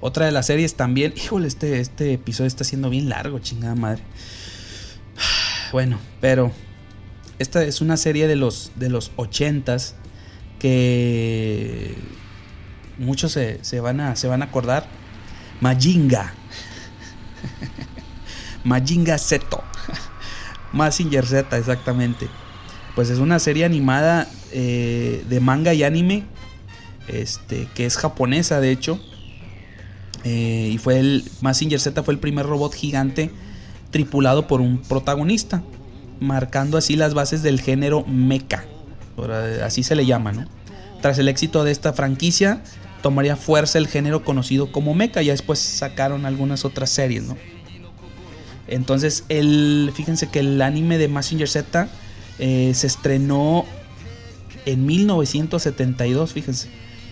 [0.00, 1.14] Otra de las series también.
[1.16, 4.02] Híjole, este, este episodio está siendo bien largo, chingada madre.
[5.72, 6.52] Bueno, pero
[7.38, 9.94] esta es una serie de los, de los 80s
[10.58, 11.96] que
[12.98, 14.86] muchos se, se, van, a, se van a acordar.
[15.62, 16.34] Majinga.
[18.64, 19.64] Majinga Zeto.
[20.72, 22.28] Massinger Z, exactamente.
[22.94, 26.24] Pues es una serie animada eh, de manga y anime.
[27.08, 29.00] Este, que es japonesa, de hecho.
[30.24, 31.24] Eh, y fue el.
[31.40, 33.30] Massinger Z fue el primer robot gigante
[33.92, 35.62] tripulado por un protagonista.
[36.18, 38.64] Marcando así las bases del género mecha
[39.62, 40.46] así se le llama, ¿no?
[41.00, 42.62] Tras el éxito de esta franquicia,
[43.02, 47.36] tomaría fuerza el género conocido como mecha, ya después sacaron algunas otras series, ¿no?
[48.68, 51.88] Entonces, el, fíjense que el anime de Massinger Z
[52.38, 53.64] eh, se estrenó
[54.64, 56.68] en 1972, fíjense,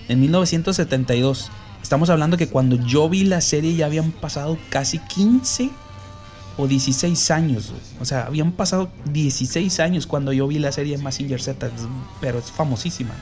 [0.08, 1.50] en 1972.
[1.82, 5.70] Estamos hablando que cuando yo vi la serie ya habían pasado casi 15
[6.60, 7.72] o 16 años.
[8.00, 11.70] O sea, habían pasado 16 años cuando yo vi la serie Massinger Z,
[12.20, 13.14] pero es famosísima.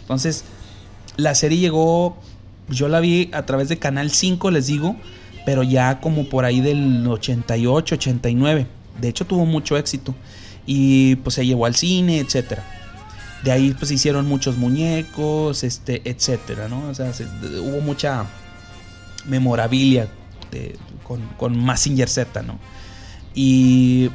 [0.00, 0.44] Entonces,
[1.16, 2.16] la serie llegó
[2.68, 4.96] yo la vi a través de Canal 5, les digo,
[5.44, 8.66] pero ya como por ahí del 88, 89.
[9.00, 10.14] De hecho tuvo mucho éxito
[10.66, 12.64] y pues se llevó al cine, etcétera.
[13.44, 16.88] De ahí pues hicieron muchos muñecos, este, etcétera, ¿no?
[16.88, 17.12] O sea,
[17.60, 18.26] hubo mucha
[19.26, 20.08] memorabilia
[21.36, 22.58] con, Massinger Z, ¿no?
[23.34, 24.10] Y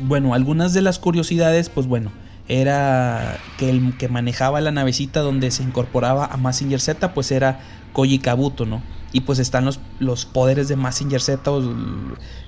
[0.00, 2.10] bueno, algunas de las curiosidades, pues bueno,
[2.48, 7.60] era que el que manejaba la navecita donde se incorporaba a Massinger Z, pues era
[7.92, 8.82] Koji Kabuto, ¿no?
[9.12, 11.50] Y pues están los, los poderes de Massinger Z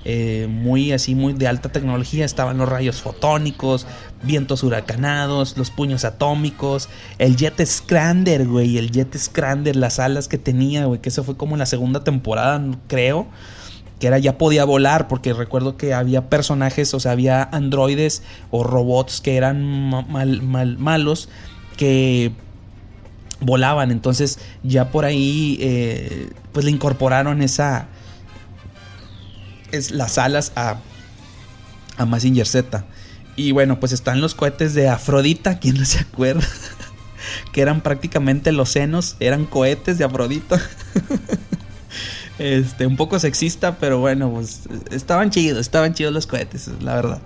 [0.05, 2.25] eh, muy así, muy de alta tecnología.
[2.25, 3.87] Estaban los rayos fotónicos,
[4.23, 6.89] vientos huracanados, los puños atómicos,
[7.19, 11.37] el Jet Scrander, güey, el Jet Scrander, las alas que tenía, güey, que eso fue
[11.37, 13.27] como en la segunda temporada, creo
[14.03, 18.65] que era ya podía volar, porque recuerdo que había personajes, o sea, había androides o
[18.65, 21.29] robots que eran mal, mal, malos,
[21.77, 22.33] que
[23.43, 27.89] volaban, entonces ya por ahí eh, pues le incorporaron esa,
[29.71, 30.79] es, las alas a,
[31.97, 32.85] a Massinger Z.
[33.35, 36.47] Y bueno, pues están los cohetes de Afrodita, ¿quién no se acuerda?
[37.53, 40.61] que eran prácticamente los senos, eran cohetes de Afrodita.
[42.39, 47.23] Este, un poco sexista, pero bueno, pues estaban chidos, estaban chidos los cohetes, la verdad.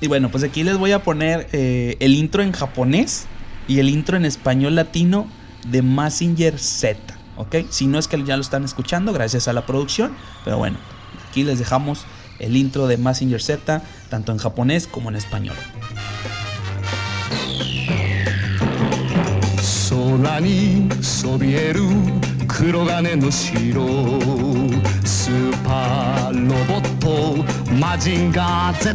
[0.00, 3.26] Y bueno, pues aquí les voy a poner eh, el intro en japonés
[3.67, 5.27] y el intro en español latino
[5.67, 6.99] de Massinger Z,
[7.37, 7.55] ¿ok?
[7.69, 10.77] Si no es que ya lo están escuchando, gracias a la producción, pero bueno,
[11.29, 12.05] aquí les dejamos
[12.39, 15.55] el intro de Massinger Z, tanto en japonés como en español.
[22.59, 23.87] 黒金の城
[25.02, 25.02] ス
[25.34, 27.42] スーパーロボット
[27.74, 28.94] マジンガー Z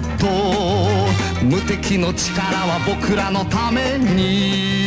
[1.44, 4.86] 無敵の力は僕らのために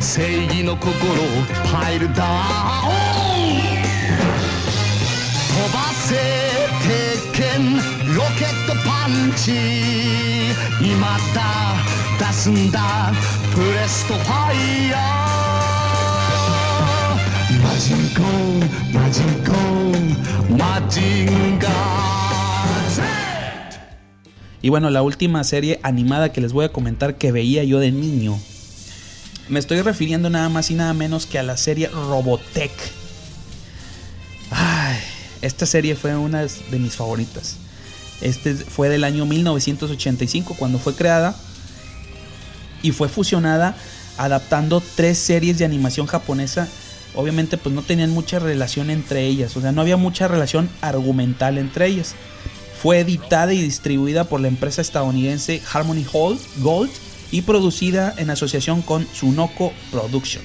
[0.00, 0.90] 正義の心
[1.72, 2.90] パイルダウン
[5.54, 6.16] 飛ばせ
[6.82, 7.76] 鉄拳
[8.16, 9.52] ロケットパンチ。
[10.82, 11.76] 今だ
[12.18, 13.12] 出すんだ。
[13.54, 15.10] プレストファイヤー。
[24.62, 28.38] Y bueno, la última serie animada que les voy a comentar que veía yo de niño.
[29.48, 32.70] Me estoy refiriendo nada más y nada menos que a la serie Robotech.
[34.50, 34.98] Ay,
[35.40, 37.56] esta serie fue una de mis favoritas.
[38.20, 41.34] Este fue del año 1985 cuando fue creada
[42.82, 43.74] y fue fusionada
[44.18, 46.68] adaptando tres series de animación japonesa
[47.14, 51.58] obviamente pues no tenían mucha relación entre ellas, o sea, no había mucha relación argumental
[51.58, 52.14] entre ellas.
[52.80, 56.90] Fue editada y distribuida por la empresa estadounidense Harmony Gold
[57.30, 60.42] y producida en asociación con Sunoko Production.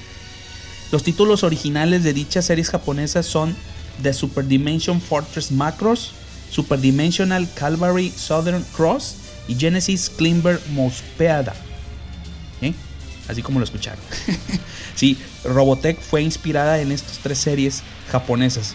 [0.92, 3.56] Los títulos originales de dichas series japonesas son
[4.02, 6.12] The Super Dimension Fortress Macross,
[6.50, 9.16] Super Dimensional Calvary Southern Cross
[9.48, 11.54] y Genesis Klimber Mospeada.
[13.28, 14.00] Así como lo escucharon.
[14.94, 18.74] Sí, Robotech fue inspirada en estas tres series japonesas.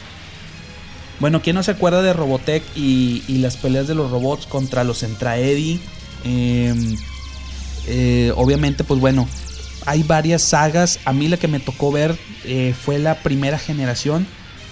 [1.19, 5.01] Bueno, ¿quién no se acuerda de Robotech y, las peleas de los robots contra los
[5.01, 5.79] Entraedi?
[6.23, 6.95] Em,
[7.87, 9.27] eh, obviamente, pues bueno,
[9.85, 10.99] hay varias sagas.
[11.05, 14.27] A mí la que me tocó ver eh, fue la primera generación,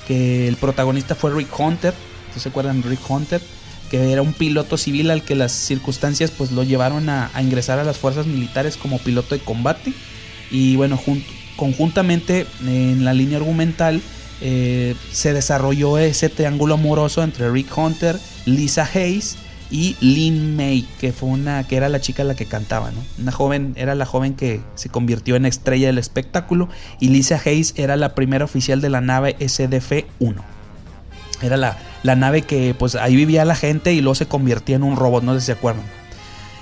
[0.07, 1.93] que el protagonista fue Rick Hunter.
[2.35, 3.41] se acuerdan Rick Hunter?
[3.89, 7.83] Que era un piloto civil al que las circunstancias pues lo llevaron a, ingresar a
[7.83, 9.93] las fuerzas militares como piloto de combate.
[10.51, 10.99] Y bueno,
[11.55, 14.01] conjuntamente en la línea argumental
[14.41, 19.37] eh, se desarrolló ese triángulo amoroso entre Rick Hunter, Lisa Hayes
[19.71, 23.03] y Lynn May, que fue una que era la chica la que cantaba, ¿no?
[23.19, 27.73] Una joven, era la joven que se convirtió en estrella del espectáculo y Lisa Hayes
[27.77, 30.41] era la primera oficial de la nave SDF-1.
[31.41, 34.83] Era la, la nave que pues ahí vivía la gente y luego se convertía en
[34.83, 35.83] un robot, no sé si se acuerdan.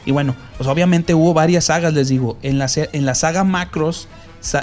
[0.06, 2.38] Y bueno, pues obviamente hubo varias sagas, les digo.
[2.42, 4.08] En la, en la saga Macros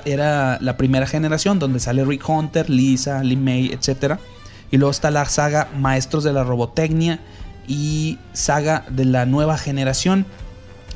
[0.07, 4.17] era la primera generación donde sale Rick Hunter, Lisa, Lee May, etc.
[4.71, 7.21] Y luego está la saga Maestros de la Robotecnia
[7.69, 10.25] y saga de la nueva generación.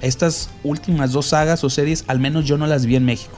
[0.00, 3.36] Estas últimas dos sagas o series, al menos yo no las vi en México.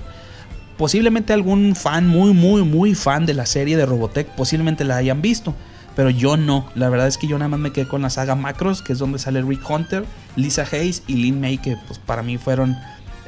[0.76, 5.20] Posiblemente algún fan muy, muy, muy fan de la serie de Robotech, posiblemente la hayan
[5.20, 5.54] visto.
[5.96, 6.68] Pero yo no.
[6.74, 8.98] La verdad es que yo nada más me quedé con la saga Macros, que es
[8.98, 10.04] donde sale Rick Hunter,
[10.36, 12.76] Lisa Hayes y Lynn May, que pues para mí fueron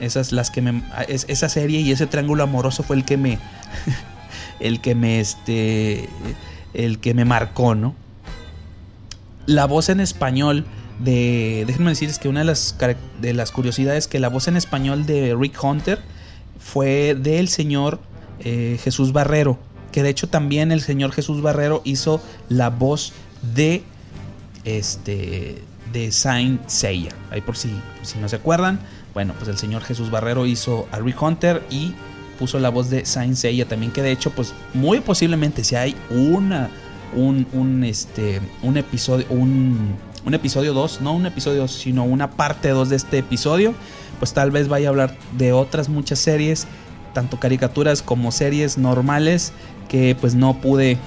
[0.01, 3.39] esas las que me esa serie y ese triángulo amoroso fue el que me
[4.60, 6.09] el que me este
[6.74, 7.94] el que me marcó, ¿no?
[9.47, 10.64] La voz en español
[10.98, 12.76] de déjenme decirles que una de las
[13.20, 16.01] de las curiosidades que la voz en español de Rick Hunter
[16.59, 18.01] fue del señor
[18.40, 19.59] eh, Jesús Barrero,
[19.93, 23.12] que de hecho también el señor Jesús Barrero hizo la voz
[23.55, 23.85] de
[24.64, 25.62] este
[25.93, 27.10] de Saint Seiya.
[27.31, 27.70] Ahí por si,
[28.02, 28.81] si no se acuerdan,
[29.14, 31.93] bueno, pues el señor Jesús Barrero hizo a Rick Hunter y
[32.39, 35.94] puso la voz de Saint Seiya también, que de hecho, pues muy posiblemente si hay
[36.10, 36.70] una
[37.14, 39.94] un, un este un episodio un,
[40.24, 43.74] un episodio 2, no un episodio, sino una parte 2 de este episodio,
[44.19, 46.66] pues tal vez vaya a hablar de otras muchas series,
[47.12, 49.52] tanto caricaturas como series normales
[49.93, 50.98] que pues no pude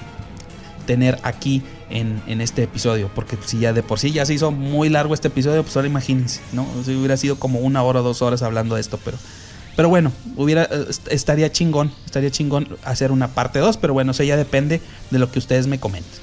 [0.86, 3.10] tener aquí en, en, este episodio.
[3.14, 5.88] Porque si ya de por sí ya se hizo muy largo este episodio, pues ahora
[5.88, 6.66] imagínense, ¿no?
[6.84, 9.18] Si hubiera sido como una hora o dos horas hablando de esto, pero.
[9.74, 14.22] Pero bueno, hubiera, eh, estaría chingón, estaría chingón hacer una parte 2, pero bueno, eso
[14.22, 14.80] ya depende
[15.10, 16.18] de lo que ustedes me comenten.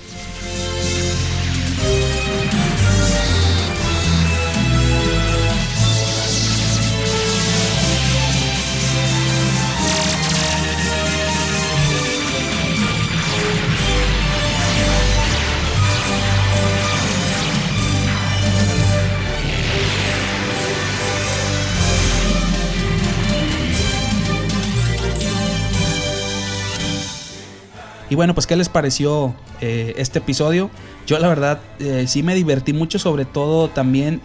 [28.14, 30.70] Y bueno, pues ¿qué les pareció eh, este episodio?
[31.08, 34.22] Yo la verdad eh, sí me divertí mucho, sobre todo también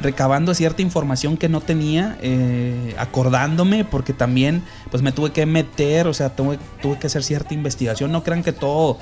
[0.00, 6.08] recabando cierta información que no tenía, eh, acordándome, porque también pues me tuve que meter,
[6.08, 8.10] o sea, tuve, tuve que hacer cierta investigación.
[8.10, 8.98] No crean que todo,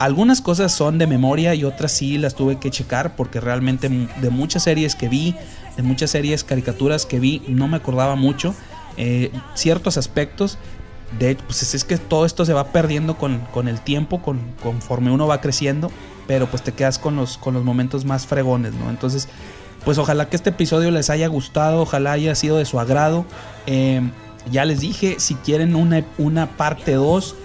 [0.00, 4.28] algunas cosas son de memoria y otras sí las tuve que checar, porque realmente de
[4.28, 5.34] muchas series que vi,
[5.78, 8.54] de muchas series caricaturas que vi, no me acordaba mucho.
[9.54, 10.58] ciertos aspectos,
[11.18, 14.40] de hecho, pues es que todo esto se va perdiendo con, con el tiempo, con,
[14.62, 15.90] conforme uno va creciendo,
[16.26, 18.90] pero pues te quedas con los, con los momentos más fregones, ¿no?
[18.90, 19.26] Entonces,
[19.84, 23.24] pues ojalá que este episodio les haya gustado, ojalá haya sido de su agrado.
[23.66, 24.00] Eh,
[24.50, 27.36] ya les dije, si quieren una, una parte 2,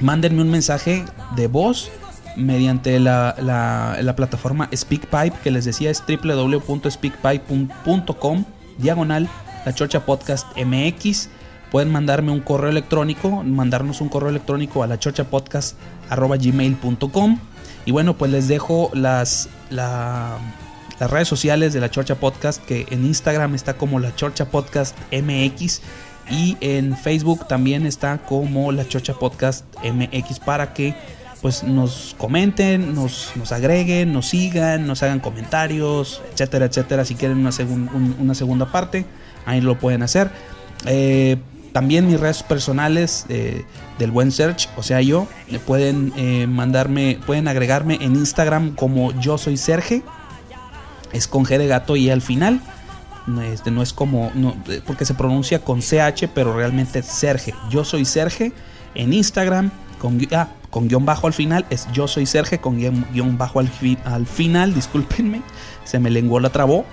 [0.00, 1.04] mándenme un mensaje
[1.36, 1.92] de voz
[2.36, 8.44] mediante la, la, la plataforma SpeakPipe, que les decía es www.speakpipe.com,
[8.78, 9.28] diagonal,
[9.64, 11.30] la Chocha Podcast MX
[11.70, 14.98] pueden mandarme un correo electrónico, mandarnos un correo electrónico a la
[17.88, 20.38] y bueno, pues les dejo las, las
[21.10, 25.80] redes sociales de la Chorcha Podcast, que en Instagram está como la Chorcha Podcast MX
[26.30, 30.94] y en Facebook también está como la Chorcha Podcast MX para que
[31.40, 37.04] pues nos comenten, nos, nos agreguen, nos sigan, nos hagan comentarios, etcétera, etcétera.
[37.04, 37.50] Si quieren una,
[38.18, 39.06] una segunda parte,
[39.46, 40.30] ahí lo pueden hacer.
[40.84, 41.38] Eh,
[41.72, 43.64] también mis redes personales eh,
[43.98, 45.26] del buen search, o sea yo,
[45.66, 50.02] pueden eh, mandarme, pueden agregarme en Instagram como yo soy Serge,
[51.12, 52.60] es con G de gato y al final,
[53.52, 54.32] este, no es como,
[54.86, 58.52] porque se pronuncia con CH, pero realmente es Serge, yo soy Serge
[58.94, 63.38] en Instagram con, ah, con guion bajo al final, es yo soy Serge con guion,
[63.38, 63.70] bajo al,
[64.04, 65.42] al final, discúlpenme,
[65.84, 66.84] se me lenguó la trabó.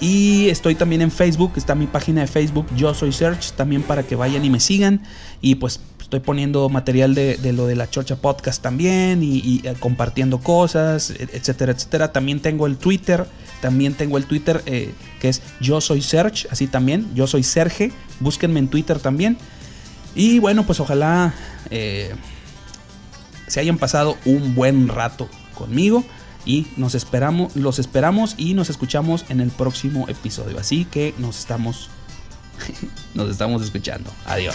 [0.00, 4.02] Y estoy también en Facebook, está mi página de Facebook, Yo Soy Search, también para
[4.02, 5.02] que vayan y me sigan.
[5.42, 10.38] Y pues estoy poniendo material de, lo de la Chocha Podcast también y, eh, compartiendo
[10.38, 12.12] cosas, etcétera, etcétera.
[12.12, 13.26] También tengo el Twitter,
[13.60, 17.92] también tengo el Twitter eh, que es Yo Soy Search, así también, Yo Soy Serge,
[18.20, 19.36] búsquenme en Twitter también.
[20.14, 21.34] Y bueno, pues ojalá
[21.70, 22.12] eh,
[23.46, 26.04] se hayan pasado un buen rato conmigo
[26.44, 30.58] y nos esperamos, los esperamos y nos escuchamos en el próximo episodio.
[30.58, 31.90] Así que nos estamos
[33.14, 34.10] nos estamos escuchando.
[34.26, 34.54] Adiós.